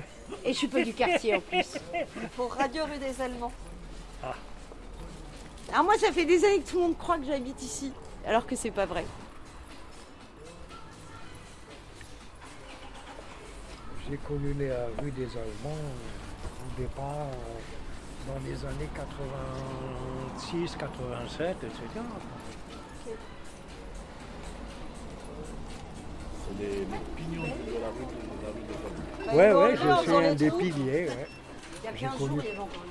Et 0.46 0.54
je 0.54 0.58
suis 0.58 0.68
pas 0.68 0.84
du 0.84 0.94
quartier 0.94 1.36
en 1.36 1.42
plus. 1.42 1.78
Pour 2.36 2.54
Radio 2.54 2.84
Rue 2.86 2.98
des 2.98 3.22
Allemands. 3.22 3.52
Alors 5.72 5.84
moi, 5.84 5.98
ça 5.98 6.12
fait 6.12 6.26
des 6.26 6.44
années 6.46 6.62
que 6.62 6.70
tout 6.70 6.78
le 6.78 6.84
monde 6.84 6.98
croit 6.98 7.18
que 7.18 7.26
j'habite 7.26 7.62
ici, 7.62 7.92
alors 8.26 8.46
que 8.46 8.56
c'est 8.56 8.72
pas 8.72 8.86
vrai. 8.86 9.06
J'ai 14.14 14.20
connu 14.28 14.54
la 14.60 14.86
rue 15.02 15.10
des 15.10 15.24
Allemands 15.26 15.74
euh, 15.74 16.68
au 16.68 16.80
départ 16.80 17.26
euh, 17.32 18.28
dans 18.28 18.40
les 18.48 18.64
années 18.64 18.88
86, 18.94 20.76
87, 20.78 21.58
etc. 21.64 21.74
C'est 26.46 26.64
les, 26.64 26.68
les 26.68 26.86
pignons 27.16 27.42
de 27.42 27.48
la 27.82 27.88
rue 27.90 28.06
de 28.06 28.14
la 28.44 28.50
rue 28.54 28.62
des 28.68 28.76
Hommes. 28.86 29.02
Bah, 29.26 29.32
ont 29.34 29.36
ouais, 29.36 29.52
enlevé 29.52 29.92
en 29.92 29.98
je 29.98 30.04
suis 30.04 30.16
un 30.28 30.36
des 30.36 30.52
piliers. 30.52 31.08
ouais. 31.10 31.28
Il 31.82 31.86
y 31.86 31.88
a 31.88 31.96
J'ai 31.96 32.06
15 32.06 32.18
connu. 32.20 32.30
jours, 32.36 32.44
il 32.44 32.46
y 32.46 32.50
avait 32.50 32.60
encore 32.60 32.84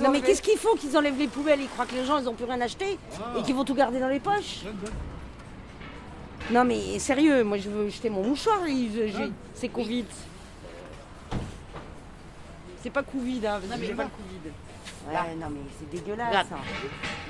Non 0.00 0.10
mais 0.10 0.22
qu'est-ce 0.22 0.40
qu'ils 0.40 0.56
font 0.58 0.74
qu'ils 0.74 0.96
enlèvent 0.96 1.18
les 1.18 1.28
poubelles 1.28 1.60
Ils 1.60 1.68
croient 1.68 1.84
que 1.84 1.96
les 1.96 2.06
gens 2.06 2.16
ils 2.16 2.28
ont 2.30 2.34
plus 2.34 2.46
rien 2.46 2.62
acheté 2.62 2.98
et 3.38 3.42
qu'ils 3.42 3.54
vont 3.54 3.64
tout 3.64 3.74
garder 3.74 4.00
dans 4.00 4.08
les 4.08 4.20
poches? 4.20 4.60
Non 6.50 6.64
mais 6.64 6.98
sérieux, 6.98 7.44
moi 7.44 7.56
je 7.58 7.68
veux 7.70 7.88
jeter 7.88 8.10
mon 8.10 8.22
mouchoir, 8.22 8.58
c'est 9.54 9.68
Covid. 9.68 10.04
C'est 12.82 12.90
pas 12.90 13.02
Covid, 13.02 13.40
hein, 13.46 13.60
Non, 13.62 13.68
parce 13.68 13.74
que 13.74 13.80
mais 13.80 13.86
j'ai 13.86 13.94
pas 13.94 14.04
non. 14.04 14.10
le 14.18 14.24
Covid. 14.24 14.40
Ouais, 15.06 15.14
Là. 15.14 15.24
non, 15.38 15.46
mais 15.50 15.60
c'est 15.78 15.88
dégueulasse. 15.90 16.32
Là. 16.32 16.40
hein. 16.40 16.44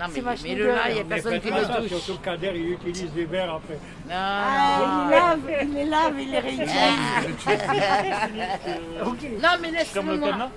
Non, 0.01 0.07
C'est 0.09 0.15
mais, 0.17 0.21
vachement 0.21 0.49
mais 0.49 0.55
le 0.57 0.67
là, 0.67 0.89
il 0.89 0.95
n'y 0.95 1.01
a 1.01 1.05
personne 1.05 1.41
qui 1.41 1.51
le 1.51 1.55
touche. 1.89 2.01
Surtout 2.01 2.23
Kader, 2.23 2.53
il 2.55 2.71
utilise 2.73 3.13
des 3.13 3.25
verres 3.27 3.55
après. 3.55 3.75
Non, 3.75 4.15
Ah, 4.15 5.05
il 5.05 5.11
lave, 5.11 5.41
il 5.63 5.75
les 5.75 5.85
lave, 5.85 6.21
il 6.21 6.31
les 6.31 6.39
réutilise. 6.39 6.69
non, 9.43 9.49
mais 9.61 9.69
Comme 9.69 9.73
laisse-le 9.73 10.03
le 10.03 10.17
moi. 10.19 10.51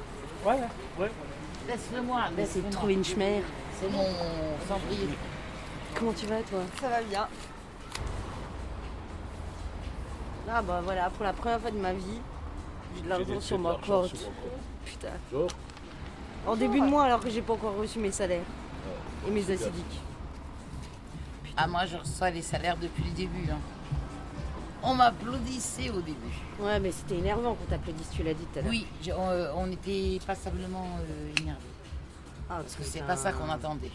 Ouais, 0.46 0.54
ouais. 1.00 1.12
Laisse-le 1.68 2.02
moi. 2.02 2.22
Bah, 2.36 2.44
c'est 2.46 2.56
laisse-le 2.56 2.70
trouver 2.72 2.94
une 2.94 3.06
chmère. 3.06 3.42
C'est 3.82 3.90
mon 3.92 4.06
cendrier. 4.68 5.10
Comment 5.98 6.14
tu 6.14 6.26
vas, 6.26 6.40
toi? 6.50 6.60
Ça 6.82 6.88
va 6.90 7.02
bien. 7.02 7.28
Ah, 10.50 10.62
bah 10.62 10.82
voilà, 10.84 11.10
pour 11.10 11.24
la 11.24 11.34
première 11.34 11.60
fois 11.60 11.72
de 11.72 11.78
ma 11.78 11.94
vie, 11.94 12.04
j'ai 12.96 13.02
de 13.02 13.10
l'argent 13.10 13.40
sur 13.42 13.60
ma 13.60 13.74
compte. 13.76 14.14
Putain. 14.86 15.10
En 16.48 16.56
début 16.56 16.80
de 16.80 16.86
mois, 16.86 17.06
alors 17.06 17.20
que 17.20 17.30
j'ai 17.30 17.42
pas 17.42 17.54
encore 17.54 17.76
reçu 17.76 18.00
mes 18.00 18.12
salaires 18.12 18.44
et 19.28 19.32
mes 19.32 19.50
acidiques. 19.50 20.02
Ah, 21.58 21.68
moi, 21.68 21.86
je 21.86 21.98
reçois 21.98 22.30
les 22.30 22.42
salaires 22.42 22.78
depuis 22.78 23.04
le 23.04 23.12
début. 23.12 23.50
hein. 23.50 23.58
On 24.84 24.94
m'applaudissait 24.94 25.90
au 25.90 26.02
début. 26.02 26.18
Ouais, 26.60 26.80
mais 26.80 26.92
c'était 26.92 27.18
énervant 27.18 27.56
qu'on 27.56 27.66
t'applaudisse, 27.66 28.10
tu 28.12 28.22
l'as 28.22 28.36
dit 28.36 28.46
tout 28.54 28.60
à 28.60 28.62
l'heure. 28.62 28.70
Oui, 28.72 28.86
je- 29.02 29.12
on, 29.12 29.30
euh, 29.30 29.52
on 29.56 29.72
était 29.72 30.20
passablement 30.28 30.86
euh, 31.00 31.42
énervés. 31.42 31.60
Ah, 32.50 32.58
Parce 32.62 32.76
que 32.76 32.84
c'est 32.84 33.02
pas 33.02 33.16
ça 33.16 33.32
qu'on 33.34 33.50
attendait. 33.50 33.90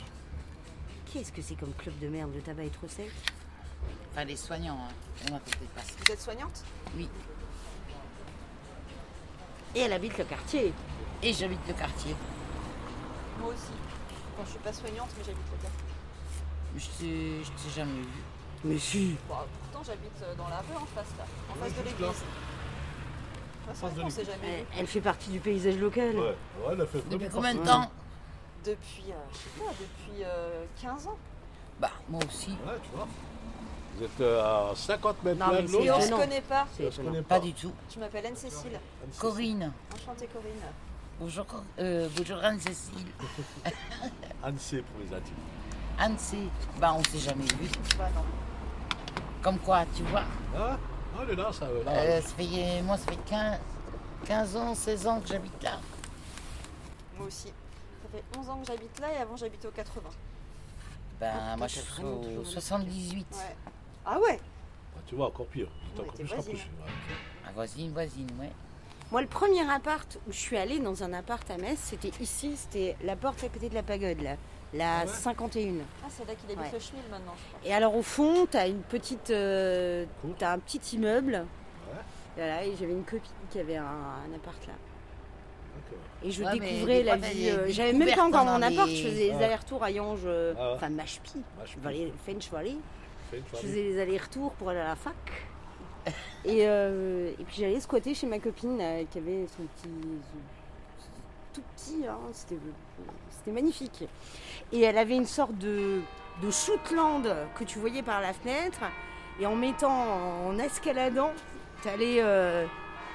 Qu'est-ce 1.12 1.30
que 1.30 1.42
c'est 1.42 1.54
comme 1.54 1.72
club 1.74 1.96
de 2.00 2.08
merde 2.08 2.30
Le 2.34 2.40
tabac 2.40 2.64
est 2.64 2.70
trop 2.74 2.88
sec? 2.88 3.08
Enfin, 4.12 4.24
les 4.24 4.36
soignants, 4.36 4.78
hein. 4.78 4.92
on 5.30 5.38
pas 5.38 5.82
ça. 5.82 5.92
Vous 6.04 6.12
êtes 6.12 6.20
soignante 6.20 6.64
Oui. 6.96 7.08
Et 9.74 9.80
elle 9.80 9.92
habite 9.92 10.18
le 10.18 10.24
quartier. 10.24 10.72
Et 11.22 11.32
j'habite 11.32 11.60
le 11.68 11.74
quartier. 11.74 12.14
Moi 13.38 13.48
aussi. 13.50 13.72
Bon, 14.36 14.44
je 14.44 14.50
suis 14.50 14.58
pas 14.58 14.72
soignante, 14.72 15.08
mais 15.16 15.24
j'habite 15.24 15.44
le 15.52 15.58
quartier. 15.62 15.90
Je 16.76 16.86
t'ai 16.98 17.44
je 17.44 17.62
t'ai 17.62 17.70
jamais 17.74 18.00
vu. 18.00 18.22
Mais 18.64 18.78
si 18.78 19.16
Bon, 19.28 19.36
pourtant, 19.62 19.84
j'habite 19.84 20.22
euh, 20.22 20.34
dans 20.34 20.48
la 20.48 20.58
rue 20.58 20.76
en 20.76 20.86
face, 20.86 21.08
là. 21.16 21.24
En 21.50 21.54
face 21.54 21.74
de 21.74 21.82
l'église. 21.82 22.24
elle, 24.42 24.66
elle 24.78 24.86
fait 24.86 25.00
partie 25.00 25.30
du 25.30 25.40
paysage 25.40 25.76
local. 25.78 26.16
Ouais, 26.16 26.22
ouais, 26.22 26.34
elle 26.72 26.80
a 26.80 26.86
fait 26.86 27.08
Depuis 27.08 27.28
combien 27.28 27.54
de 27.54 27.64
temps 27.64 27.90
Depuis, 28.64 29.04
euh, 29.08 29.14
je 29.32 29.36
sais 29.38 29.50
pas, 29.58 29.70
depuis 29.70 30.24
euh, 30.24 30.64
15 30.82 31.06
ans. 31.06 31.18
Bah, 31.80 31.90
moi 32.08 32.20
aussi. 32.28 32.50
Ouais, 32.50 32.78
tu 32.82 32.90
vois. 32.94 33.08
Vous 33.96 34.04
êtes 34.04 34.20
euh, 34.20 34.70
à 34.72 34.74
50 34.74 35.22
mètres 35.24 35.38
l'un 35.38 35.62
de 35.62 35.68
l'autre. 35.68 35.84
Et 35.84 35.90
on 35.90 36.00
se 36.00 36.06
étonnant. 36.06 36.22
connaît 36.22 36.40
pas. 36.40 36.66
On 36.80 36.90
se 36.90 37.00
connaît 37.00 37.22
Pas 37.22 37.34
pas. 37.38 37.40
du 37.40 37.52
tout. 37.52 37.72
Je 37.94 38.00
m'appelle 38.00 38.26
Anne-Cécile. 38.26 38.78
Corinne. 39.18 39.72
Enchantée, 39.94 40.26
Corinne. 40.28 40.52
Bonjour, 41.20 41.44
euh, 41.78 42.08
bonjour 42.16 42.38
Anne-Cécile. 42.42 43.06
Annecy 44.42 44.76
pour 44.76 45.00
les 45.04 45.14
intimes. 45.16 45.34
Anne, 45.98 46.14
c'est. 46.16 46.36
Bah, 46.80 46.94
on 46.96 47.02
s'est 47.04 47.18
jamais 47.18 47.44
vu. 47.44 47.68
Bah 47.98 48.08
non. 48.14 48.22
Comme 49.42 49.58
quoi, 49.58 49.84
tu 49.94 50.02
vois. 50.04 50.22
Ah, 50.56 50.78
ah, 51.16 51.20
elle 51.22 51.30
est 51.30 51.36
là, 51.36 51.52
ça. 51.52 51.66
Là, 51.84 51.90
euh, 51.92 52.20
ça 52.22 52.28
fait, 52.28 52.80
moi, 52.82 52.96
ça 52.96 53.12
fait 53.12 53.18
15, 53.28 53.58
15 54.24 54.56
ans, 54.56 54.74
16 54.74 55.06
ans 55.06 55.20
que 55.20 55.28
j'habite 55.28 55.62
là. 55.62 55.78
Moi 57.18 57.26
aussi. 57.26 57.48
Ça 57.48 58.08
fait 58.10 58.24
11 58.38 58.48
ans 58.48 58.58
que 58.60 58.66
j'habite 58.66 58.98
là 59.00 59.12
et 59.12 59.16
avant 59.18 59.36
j'habitais 59.36 59.68
au 59.68 59.72
80. 59.72 60.08
Ben, 61.20 61.32
Ah, 61.38 61.56
moi, 61.58 61.66
je 61.66 61.80
suis 61.80 62.02
au 62.02 62.16
toujours 62.24 62.46
78. 62.46 63.26
Ouais. 63.32 63.56
Ah 64.12 64.18
ouais 64.18 64.38
Ah, 64.96 65.00
tu 65.06 65.14
vois, 65.14 65.26
encore 65.26 65.46
pire. 65.46 65.68
Tu 65.94 66.00
Ouais, 66.00 66.06
encore 66.06 66.14
plus 66.14 66.24
voisine. 66.24 66.36
rapproché. 66.54 66.68
Ouais. 66.84 66.90
Ma 67.44 67.52
voisine, 67.52 67.92
voisine, 67.92 68.26
ouais. 68.40 68.50
Moi, 69.12 69.20
le 69.22 69.26
premier 69.28 69.68
appart 69.70 70.18
où 70.28 70.32
je 70.32 70.36
suis 70.38 70.56
allée 70.56 70.78
dans 70.78 71.02
un 71.02 71.12
appart 71.12 71.48
à 71.50 71.56
Metz, 71.58 71.78
c'était 71.80 72.12
ici, 72.20 72.56
c'était 72.56 72.96
la 73.04 73.16
porte 73.16 73.42
à 73.44 73.48
côté 73.48 73.68
de 73.68 73.74
la 73.74 73.82
pagode, 73.82 74.20
là, 74.20 74.36
la 74.72 75.06
51. 75.06 75.74
Ah, 76.02 76.06
c'est 76.08 76.26
là 76.26 76.34
qu'il 76.34 76.46
habite 76.50 76.58
Ouais. 76.64 76.70
le 76.72 76.78
Schmil 76.80 77.02
maintenant, 77.10 77.34
je 77.36 77.48
crois. 77.56 77.68
Et 77.68 77.72
alors 77.74 77.96
au 77.96 78.02
fond, 78.02 78.46
t'as 78.50 78.68
une 78.68 78.82
petite, 78.82 79.30
euh, 79.30 80.04
t'as 80.38 80.52
un 80.52 80.58
petit 80.58 80.96
immeuble. 80.96 81.44
Voilà, 82.36 82.64
et 82.64 82.74
j'avais 82.78 82.92
une 82.92 83.02
copine 83.04 83.30
qui 83.50 83.58
avait 83.58 83.76
un, 83.76 83.82
un 83.84 84.34
appart 84.36 84.64
là. 84.68 84.72
D'accord. 85.74 85.98
Et 86.22 86.30
je 86.30 86.44
Ouais, 86.44 86.52
découvrais 86.58 86.98
des 86.98 87.02
la 87.02 87.16
vie. 87.16 87.34
des 87.34 87.50
euh, 87.50 87.66
j'avais 87.68 87.92
même 87.92 88.14
pas 88.14 88.22
encore 88.22 88.44
dans 88.44 88.52
mon 88.58 88.62
appart. 88.62 88.88
des- 88.88 88.94
Je 88.96 89.08
faisais 89.08 89.24
les 89.24 89.32
Ah. 89.32 89.44
allers-retours 89.44 89.82
à 89.82 89.90
Yange, 89.90 90.20
euh, 90.24 90.54
Ah 90.56 90.68
ouais. 90.68 90.72
enfin 90.76 90.88
Machpi, 90.88 91.42
Machpi. 91.58 91.78
Valais- 91.80 92.12
Fenchvalley. 92.24 92.76
Je 93.32 93.56
faisais 93.58 93.82
les 93.82 94.00
allers-retours 94.00 94.52
pour 94.52 94.70
aller 94.70 94.80
à 94.80 94.88
la 94.88 94.96
fac. 94.96 95.14
Et, 96.44 96.66
euh, 96.66 97.30
et 97.38 97.44
puis 97.44 97.56
j'allais 97.58 97.80
squatter 97.80 98.14
chez 98.14 98.26
ma 98.26 98.38
copine 98.38 98.78
là, 98.78 99.04
qui 99.04 99.18
avait 99.18 99.46
son 99.46 99.62
petit. 99.64 99.90
son- 99.92 101.08
tout 101.52 101.62
petit, 101.76 102.06
hein, 102.08 102.16
c'était, 102.32 102.60
c'était 103.30 103.50
magnifique. 103.50 104.04
Et 104.72 104.82
elle 104.82 104.96
avait 104.96 105.16
une 105.16 105.26
sorte 105.26 105.58
de, 105.58 106.00
de 106.42 106.50
shootland 106.50 107.24
que 107.58 107.64
tu 107.64 107.78
voyais 107.80 108.02
par 108.02 108.20
la 108.20 108.32
fenêtre. 108.32 108.80
Et 109.40 109.46
en 109.46 109.56
mettant, 109.56 110.46
en 110.46 110.58
escaladant, 110.58 111.32
t'allais, 111.82 112.18
euh, 112.22 112.66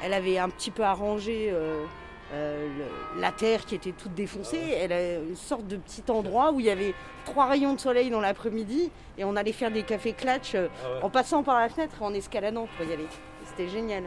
elle 0.04 0.14
avait 0.14 0.38
un 0.38 0.50
petit 0.50 0.70
peu 0.70 0.84
arrangé 0.84 1.50
euh, 1.52 1.86
euh, 2.34 2.68
le- 3.16 3.22
la 3.22 3.32
terre 3.32 3.66
qui 3.66 3.76
était 3.76 3.92
toute 3.92 4.14
défoncée. 4.14 4.60
Elle 4.80 4.92
a 4.94 5.16
une 5.20 5.36
sorte 5.36 5.68
de 5.68 5.78
petit 5.78 6.04
endroit 6.10 6.52
où 6.52 6.60
il 6.60 6.66
y 6.66 6.70
avait 6.70 6.94
trois 7.26 7.46
rayons 7.48 7.74
de 7.74 7.80
soleil 7.80 8.10
dans 8.10 8.22
l'après-midi 8.22 8.92
et 9.18 9.24
on 9.24 9.36
allait 9.36 9.52
faire 9.52 9.72
des 9.72 9.84
cafés 9.84 10.14
clatch 10.14 10.56
euh, 10.56 10.68
Ah 10.84 10.90
ouais. 10.92 11.04
en 11.04 11.10
passant 11.10 11.44
par 11.44 11.60
la 11.60 11.70
fenêtre 11.70 11.96
et 12.02 12.04
en 12.04 12.14
escaladant 12.14 12.68
pour 12.78 12.86
y 12.86 12.94
aller. 12.94 13.08
C'était 13.46 13.70
génial. 13.70 14.04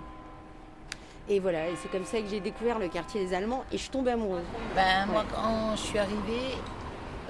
Et 1.30 1.40
voilà, 1.40 1.68
et 1.68 1.74
c'est 1.82 1.90
comme 1.90 2.06
ça 2.06 2.20
que 2.20 2.26
j'ai 2.28 2.40
découvert 2.40 2.78
le 2.78 2.88
quartier 2.88 3.24
des 3.24 3.34
Allemands 3.34 3.62
et 3.70 3.76
je 3.76 3.82
suis 3.82 3.90
tombée 3.90 4.12
amoureuse. 4.12 4.44
Ben, 4.74 5.06
moi, 5.06 5.24
quand 5.34 5.76
je 5.76 5.80
suis 5.82 5.98
arrivée, 5.98 6.56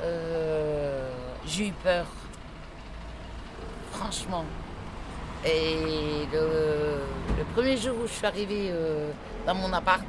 euh, 0.02 1.10
j'ai 1.44 1.68
eu 1.68 1.72
peur. 1.82 2.06
Franchement. 3.92 4.44
Et 5.44 6.26
le, 6.32 6.98
le 7.38 7.44
premier 7.54 7.76
jour 7.76 7.96
où 8.02 8.06
je 8.06 8.12
suis 8.12 8.26
arrivée 8.26 8.68
euh, 8.70 9.10
dans 9.46 9.54
mon 9.54 9.72
appart, 9.72 10.04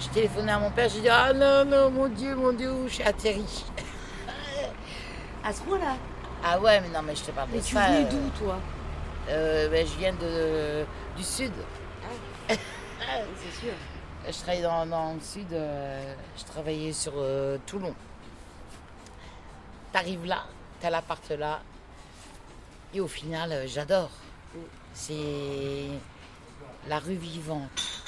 j'ai 0.00 0.08
téléphoné 0.08 0.50
à 0.52 0.58
mon 0.58 0.70
père, 0.70 0.88
j'ai 0.88 1.00
dit 1.00 1.08
Ah 1.08 1.32
non, 1.32 1.64
non, 1.64 1.90
mon 1.90 2.08
Dieu, 2.08 2.34
mon 2.34 2.52
Dieu, 2.52 2.70
où 2.72 2.88
je 2.88 2.94
suis 2.94 3.02
atterrie. 3.04 3.64
À 5.44 5.52
ce 5.52 5.62
point-là 5.62 5.96
Ah 6.44 6.60
ouais, 6.60 6.80
mais 6.80 6.88
non, 6.88 7.00
mais 7.02 7.14
je 7.16 7.22
te 7.22 7.30
parle 7.30 7.50
de 7.50 7.56
Mais 7.56 7.62
tu 7.62 7.74
ça. 7.74 7.86
venais 7.86 8.04
euh, 8.06 8.10
d'où 8.10 8.28
toi? 8.44 8.58
euh, 9.30 9.68
ben, 9.70 9.86
Je 9.86 9.96
viens 9.98 10.12
de, 10.12 10.84
du 11.16 11.22
sud. 11.24 11.52
Ah, 12.48 12.54
C'est 13.36 13.60
sûr. 13.66 13.72
Je 14.28 14.32
travaillais 14.38 14.62
dans, 14.62 14.84
dans 14.86 15.14
le 15.14 15.20
sud, 15.20 15.50
euh, 15.52 16.14
je 16.36 16.44
travaillais 16.44 16.92
sur 16.92 17.12
euh, 17.16 17.56
Toulon. 17.66 17.94
T'arrives 19.92 20.26
là, 20.26 20.44
t'as 20.80 20.90
l'appart 20.90 21.30
là, 21.30 21.60
et 22.94 23.00
au 23.00 23.08
final, 23.08 23.62
j'adore. 23.66 24.10
C'est 24.92 25.14
la 26.88 26.98
rue 26.98 27.14
vivante. 27.14 27.99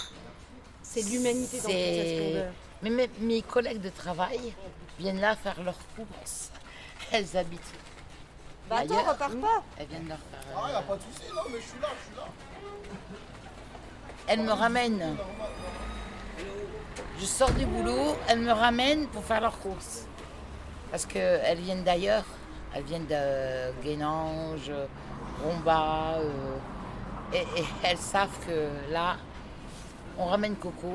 C'est 0.95 1.03
l'humanité 1.11 1.57
dans 1.59 1.63
toute 1.63 1.73
sa 1.73 1.77
C'est- 1.79 2.17
splendeur. 2.17 2.53
Mais 2.83 2.91
mes, 2.91 3.11
mes 3.21 3.43
collègues 3.43 3.81
de 3.81 3.89
travail 3.91 4.53
viennent 4.99 5.21
là 5.21 5.37
faire 5.37 5.63
leurs 5.63 5.79
courses. 5.97 6.51
Elles 7.11 7.37
habitent. 7.37 7.61
Bah 8.69 8.77
attends, 8.81 8.95
Ailleurs. 8.99 9.13
repars 9.13 9.31
pas 9.31 9.63
Elles 9.79 9.87
viennent 9.87 10.09
leur 10.09 10.19
faire. 10.19 10.41
Ah, 10.57 10.67
euh, 10.69 10.73
y 10.73 10.75
a 10.77 10.83
pas 10.83 10.97
de 10.97 11.01
souci, 11.03 11.29
non, 11.35 11.43
mais 11.51 11.59
je 11.61 11.67
suis 11.69 11.81
là, 11.81 11.89
je 11.99 12.05
suis 12.07 12.17
là. 12.17 12.27
Elles 14.27 14.41
me 14.43 14.53
ramènent. 14.53 15.17
Je 17.19 17.25
sors 17.25 17.51
du 17.53 17.67
boulot, 17.67 18.17
elles 18.29 18.41
me 18.41 18.53
ramènent 18.53 19.07
pour 19.09 19.25
faire 19.25 19.41
leurs 19.41 19.59
courses. 19.61 20.07
Parce 20.91 21.07
qu'elles 21.07 21.59
viennent 21.61 21.85
d'ailleurs. 21.85 22.25
Elles 22.75 22.85
viennent 22.85 23.07
de 23.07 23.83
Guénange, 23.83 24.71
Romba. 25.45 26.15
euh, 26.19 26.57
et, 27.35 27.61
et 27.61 27.65
elles 27.83 27.99
savent 27.99 28.37
que 28.47 28.69
là, 28.91 29.17
on 30.19 30.27
ramène 30.27 30.57
Coco. 30.57 30.95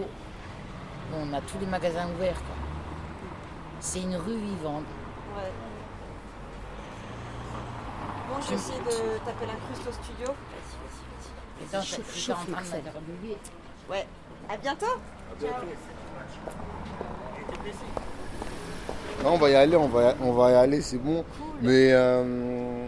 On 1.15 1.34
a 1.34 1.41
tous 1.41 1.60
les 1.60 1.65
magasins 1.65 2.08
ouverts. 2.15 2.36
quoi. 2.36 2.56
C'est 3.80 4.01
une 4.01 4.15
rue 4.15 4.38
vivante. 4.38 4.84
Ouais. 5.36 5.51
Bon, 8.30 8.41
je 8.41 8.49
vais 8.49 8.56
essayer 8.56 8.80
de 8.80 9.17
taper 9.25 9.45
l'incruste 9.45 9.88
au 9.88 9.91
studio. 10.03 10.34
Chauffe, 11.71 11.86
j'étais 11.86 12.19
chauffe, 12.19 12.38
en 12.49 12.51
train 12.53 12.77
de 12.77 13.21
bébé. 13.21 13.38
Ouais. 13.89 14.06
À 14.49 14.58
bientôt 14.58 14.86
Non, 19.23 19.32
on 19.34 19.38
va 19.38 19.49
y 19.49 19.56
aller, 19.56 19.75
on 19.75 19.88
va, 19.88 20.13
on 20.21 20.32
va 20.34 20.51
y 20.51 20.56
aller, 20.56 20.82
c'est 20.82 20.97
bon. 20.97 21.23
Mais 21.62 21.91
euh, 21.91 22.88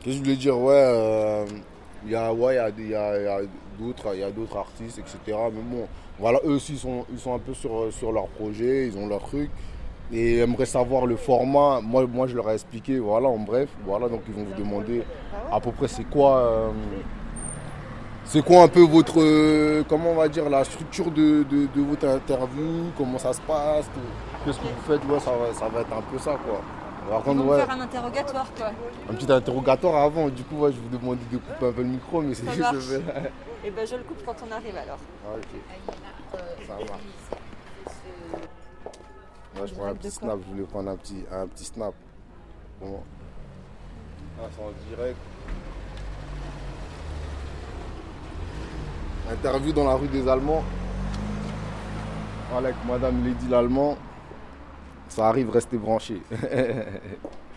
qu'est-ce 0.00 0.06
que 0.06 0.12
je 0.12 0.18
voulais 0.18 0.36
dire? 0.36 0.58
Ouais, 0.58 0.74
euh, 0.74 1.46
il 2.04 2.10
y 2.12 2.16
a, 2.16 2.32
ouais, 2.32 2.54
il 2.78 2.88
y 2.88 2.94
a, 2.94 2.94
y 2.94 2.94
a- 2.94 3.18
il 3.18 3.24
y 3.24 3.28
a 3.28 3.40
il 4.14 4.20
y 4.20 4.22
a 4.22 4.30
d'autres 4.30 4.56
artistes, 4.56 4.98
etc. 4.98 5.38
Mais 5.52 5.62
bon, 5.62 5.86
voilà, 6.18 6.38
eux 6.44 6.52
aussi 6.52 6.72
ils 6.74 6.78
sont, 6.78 7.04
ils 7.12 7.18
sont 7.18 7.34
un 7.34 7.38
peu 7.38 7.54
sur, 7.54 7.92
sur 7.92 8.12
leur 8.12 8.26
projet, 8.28 8.86
ils 8.88 8.96
ont 8.98 9.06
leur 9.08 9.20
truc 9.20 9.50
et 10.12 10.34
ils 10.34 10.38
aimeraient 10.40 10.66
savoir 10.66 11.06
le 11.06 11.16
format. 11.16 11.80
Moi, 11.80 12.06
moi, 12.06 12.26
je 12.26 12.36
leur 12.36 12.50
ai 12.50 12.54
expliqué, 12.54 12.98
voilà, 12.98 13.28
en 13.28 13.38
bref, 13.38 13.68
voilà, 13.86 14.08
donc 14.08 14.22
ils 14.28 14.34
vont 14.34 14.44
vous 14.44 14.62
demander 14.62 15.02
à 15.52 15.60
peu 15.60 15.70
près 15.72 15.88
c'est 15.88 16.04
quoi, 16.04 16.38
euh, 16.38 16.70
C'est 18.24 18.44
quoi 18.44 18.62
un 18.62 18.68
peu 18.68 18.82
votre, 18.82 19.20
euh, 19.20 19.82
comment 19.88 20.10
on 20.12 20.14
va 20.14 20.28
dire, 20.28 20.48
la 20.48 20.62
structure 20.64 21.10
de, 21.10 21.42
de, 21.42 21.80
votre 21.82 22.06
interview 22.06 22.90
Comment 22.96 23.18
ça 23.18 23.32
se 23.32 23.40
passe 23.40 23.86
que- 23.86 24.44
Qu'est-ce 24.44 24.58
que 24.58 24.64
vous 24.64 24.82
faites 24.86 25.02
ça, 25.20 25.30
va, 25.32 25.52
ça 25.52 25.68
va 25.68 25.80
être 25.80 25.92
un 25.92 26.02
peu 26.02 26.18
ça 26.18 26.38
quoi. 26.44 26.60
Par 27.08 27.20
Ils 27.20 27.22
contre, 27.24 27.36
vont 27.38 27.44
vous 27.44 27.50
ouais, 27.50 27.58
faire 27.58 27.70
un 27.70 27.80
interrogatoire, 27.80 28.46
quoi. 28.54 28.70
un 29.10 29.14
petit 29.14 29.32
interrogatoire 29.32 29.96
avant. 29.96 30.28
Du 30.28 30.44
coup, 30.44 30.58
ouais, 30.58 30.72
je 30.72 30.78
vous 30.78 30.88
demande 30.96 31.18
de 31.30 31.36
couper 31.38 31.66
un 31.66 31.72
peu 31.72 31.82
le 31.82 31.88
micro, 31.88 32.20
mais 32.20 32.34
c'est 32.34 32.50
juste. 32.52 33.02
Et 33.64 33.70
ben 33.76 33.86
je 33.86 33.96
le 33.96 34.02
coupe 34.02 34.22
quand 34.24 34.36
on 34.46 34.52
arrive 34.52 34.76
alors. 34.76 34.98
Ah, 35.26 35.36
ok. 35.36 36.38
Ça 36.66 36.74
marche. 36.74 37.02
Moi, 39.56 39.66
je 39.66 39.74
prends 39.74 39.86
un 39.86 39.94
petit 39.94 40.10
snap, 40.10 40.38
je 40.46 40.52
voulais 40.52 40.66
prendre 40.66 40.90
un 40.90 40.96
petit, 40.96 41.24
un 41.32 41.46
petit 41.46 41.64
snap. 41.64 41.94
Bon. 42.80 43.00
Ah, 44.40 44.46
c'est 44.54 44.62
en 44.62 44.96
direct. 44.96 45.16
Interview 49.30 49.72
dans 49.72 49.84
la 49.84 49.94
rue 49.94 50.08
des 50.08 50.26
Allemands. 50.28 50.64
Avec 52.56 52.74
Madame 52.86 53.24
Lady 53.24 53.48
l'Allemand. 53.48 53.96
Ça 55.10 55.28
arrive, 55.28 55.50
restez 55.50 55.76
branchés. 55.76 56.22